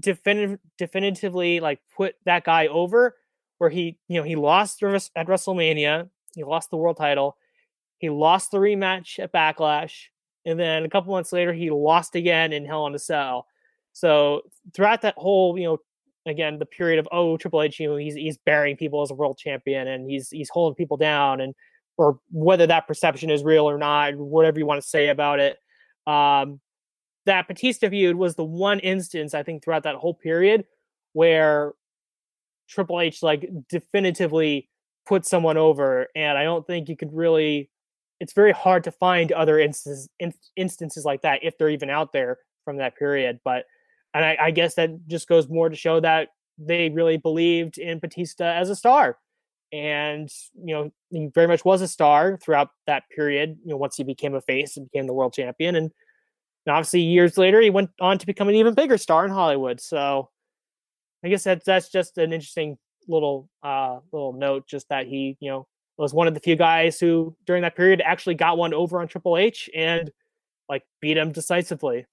[0.00, 3.16] definitive, definitively like put that guy over,
[3.58, 7.36] where he you know he lost at WrestleMania, he lost the world title,
[7.98, 10.08] he lost the rematch at Backlash,
[10.44, 13.46] and then a couple months later he lost again in Hell in a Cell.
[13.92, 14.42] So
[14.74, 15.78] throughout that whole, you know,
[16.26, 19.14] again the period of oh Triple H, you know, he's he's burying people as a
[19.14, 21.54] world champion and he's he's holding people down and
[21.96, 25.58] or whether that perception is real or not, whatever you want to say about it.
[26.06, 26.60] Um,
[27.26, 30.64] that Batista feud was the one instance I think throughout that whole period
[31.12, 31.72] where
[32.68, 34.68] Triple H like definitively
[35.06, 37.70] put someone over, and I don't think you could really.
[38.24, 42.14] It's very hard to find other instances in, instances like that if they're even out
[42.14, 43.38] there from that period.
[43.44, 43.66] But
[44.14, 47.98] and I, I guess that just goes more to show that they really believed in
[47.98, 49.18] Batista as a star,
[49.74, 53.58] and you know he very much was a star throughout that period.
[53.62, 55.92] You know once he became a face and became the world champion, and,
[56.64, 59.82] and obviously years later he went on to become an even bigger star in Hollywood.
[59.82, 60.30] So
[61.22, 65.50] I guess that's that's just an interesting little uh little note, just that he you
[65.50, 65.66] know
[65.96, 69.08] was one of the few guys who during that period actually got one over on
[69.08, 70.10] Triple H and
[70.68, 72.06] like beat him decisively.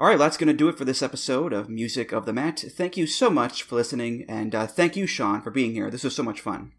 [0.00, 2.64] All right, that's going to do it for this episode of Music of the Mat.
[2.70, 5.90] Thank you so much for listening, and uh, thank you, Sean, for being here.
[5.90, 6.72] This was so much fun.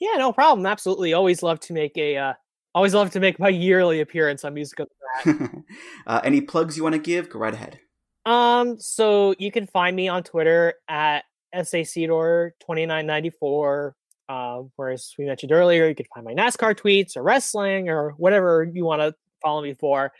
[0.00, 0.66] Yeah, no problem.
[0.66, 1.12] Absolutely.
[1.12, 2.34] Always love to make a uh
[2.74, 4.88] always love to make my yearly appearance on Music of
[5.24, 5.50] the Mat.
[6.06, 7.28] uh, any plugs you want to give?
[7.28, 7.78] Go right ahead.
[8.24, 13.92] Um, so you can find me on Twitter at SACDor2994.
[14.30, 18.62] Um, whereas we mentioned earlier, you can find my NASCAR tweets or wrestling or whatever
[18.62, 19.12] you want to
[19.42, 20.12] follow me for.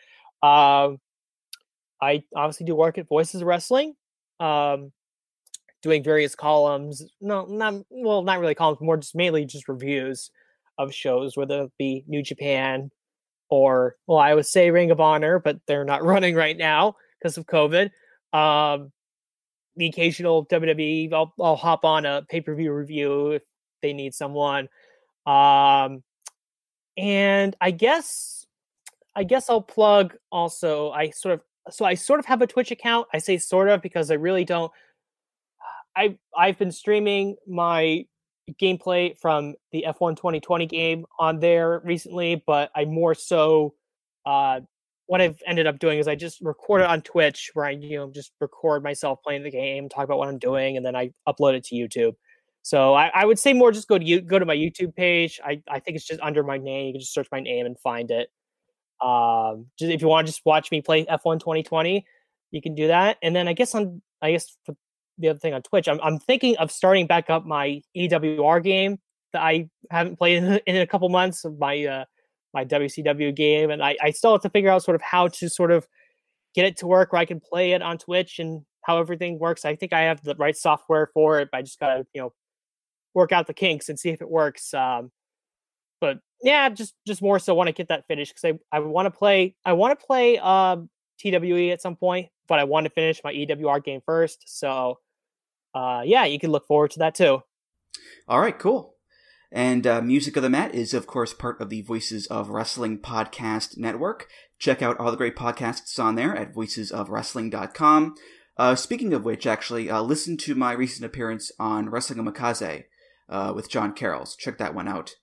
[0.42, 0.98] Um,
[2.02, 3.94] I obviously do work at Voices Wrestling,
[4.40, 4.90] um,
[5.80, 7.04] doing various columns.
[7.20, 10.32] No, not well, not really columns, more just mainly just reviews
[10.76, 12.90] of shows, whether it be New Japan
[13.48, 17.38] or well, I would say Ring of Honor, but they're not running right now because
[17.38, 17.90] of COVID.
[18.32, 18.90] Um,
[19.76, 23.42] the occasional WWE, I'll, I'll hop on a pay per view review if
[23.82, 24.68] they need someone.
[25.26, 26.02] Um,
[26.96, 28.46] and I guess,
[29.14, 30.90] I guess I'll plug also.
[30.90, 31.40] I sort of,
[31.72, 33.08] so I sort of have a Twitch account.
[33.12, 34.72] I say sort of because I really don't.
[35.96, 38.06] I I've been streaming my
[38.60, 43.74] gameplay from the F1 2020 game on there recently, but I more so
[44.26, 44.60] uh
[45.10, 47.96] what I've ended up doing is I just record it on Twitch where I, you
[47.96, 51.10] know, just record myself playing the game, talk about what I'm doing, and then I
[51.28, 52.14] upload it to YouTube.
[52.62, 55.40] So I, I would say more just go to you go to my YouTube page.
[55.44, 56.88] I, I think it's just under my name.
[56.88, 58.30] You can just search my name and find it.
[59.00, 62.04] Um, just, if you want to just watch me play F1 2020,
[62.50, 63.16] you can do that.
[63.22, 64.56] And then I guess on I guess
[65.18, 68.98] the other thing on Twitch, I'm I'm thinking of starting back up my EWR game
[69.32, 72.04] that I haven't played in, in a couple months of my uh
[72.52, 75.48] my WCW game, and I I still have to figure out sort of how to
[75.48, 75.86] sort of
[76.54, 79.64] get it to work where I can play it on Twitch and how everything works.
[79.64, 82.32] I think I have the right software for it, but I just gotta you know
[83.14, 84.72] work out the kinks and see if it works.
[84.74, 85.10] Um,
[86.00, 89.06] but yeah, just just more so want to get that finished because I I want
[89.06, 90.88] to play I want to play um
[91.20, 94.44] TWE at some point, but I want to finish my EWR game first.
[94.46, 94.98] So
[95.74, 97.42] uh, yeah, you can look forward to that too.
[98.28, 98.94] All right, cool.
[99.52, 102.98] And uh, Music of the Mat is, of course, part of the Voices of Wrestling
[102.98, 104.28] podcast network.
[104.58, 108.14] Check out all the great podcasts on there at voicesofwrestling.com.
[108.56, 112.84] Uh, speaking of which, actually, uh, listen to my recent appearance on Wrestling Omakase
[113.30, 114.36] uh, with John Carrolls.
[114.36, 115.14] Check that one out.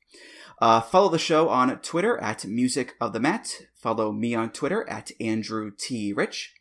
[0.60, 3.54] Uh, follow the show on Twitter at Music of the Mat.
[3.76, 6.14] Follow me on Twitter at Andrew T.
[6.14, 6.56] Rich.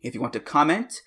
[0.00, 1.02] If you want to comment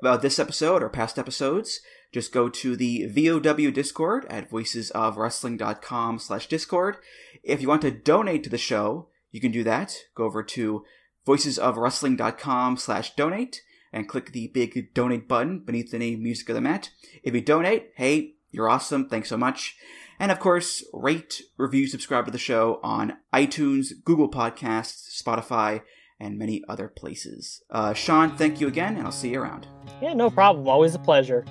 [0.00, 1.80] about this episode or past episodes,
[2.12, 6.96] just go to the VOW Discord at voicesofwrestling.com slash Discord.
[7.42, 9.96] If you want to donate to the show, you can do that.
[10.14, 10.84] Go over to
[11.26, 13.62] voicesofwrestling.com slash donate
[13.92, 16.90] and click the big donate button beneath the name Music of the Mat.
[17.22, 19.08] If you donate, hey, you're awesome.
[19.08, 19.76] Thanks so much.
[20.18, 25.82] And of course, rate, review, subscribe to the show on iTunes, Google Podcasts, Spotify,
[26.20, 27.62] and many other places.
[27.70, 29.66] Uh, Sean, thank you again, and I'll see you around.
[30.00, 30.68] Yeah, no problem.
[30.68, 31.44] Always a pleasure.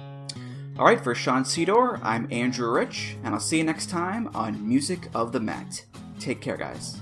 [0.80, 4.68] All right, for Sean Sedor, I'm Andrew Rich, and I'll see you next time on
[4.68, 5.86] Music of the Mat.
[6.20, 6.97] Take care, guys.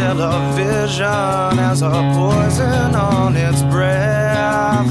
[0.00, 4.88] Television has a poison on its breath.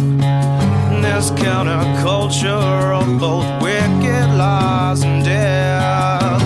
[1.02, 6.44] This counterculture of both wicked lies and death.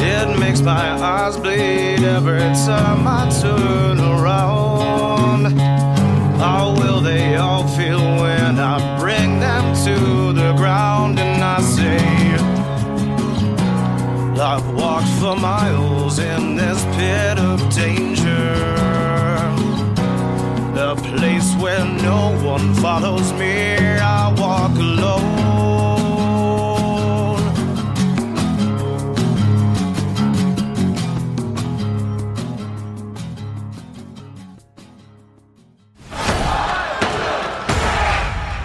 [0.00, 5.58] It makes my eyes bleed every time I turn around.
[6.38, 12.15] How will they all feel when I bring them to the ground and I say,
[14.38, 18.52] I've walked for miles in this pit of danger.
[20.76, 23.76] A place where no one follows me.
[23.76, 25.35] I walk alone.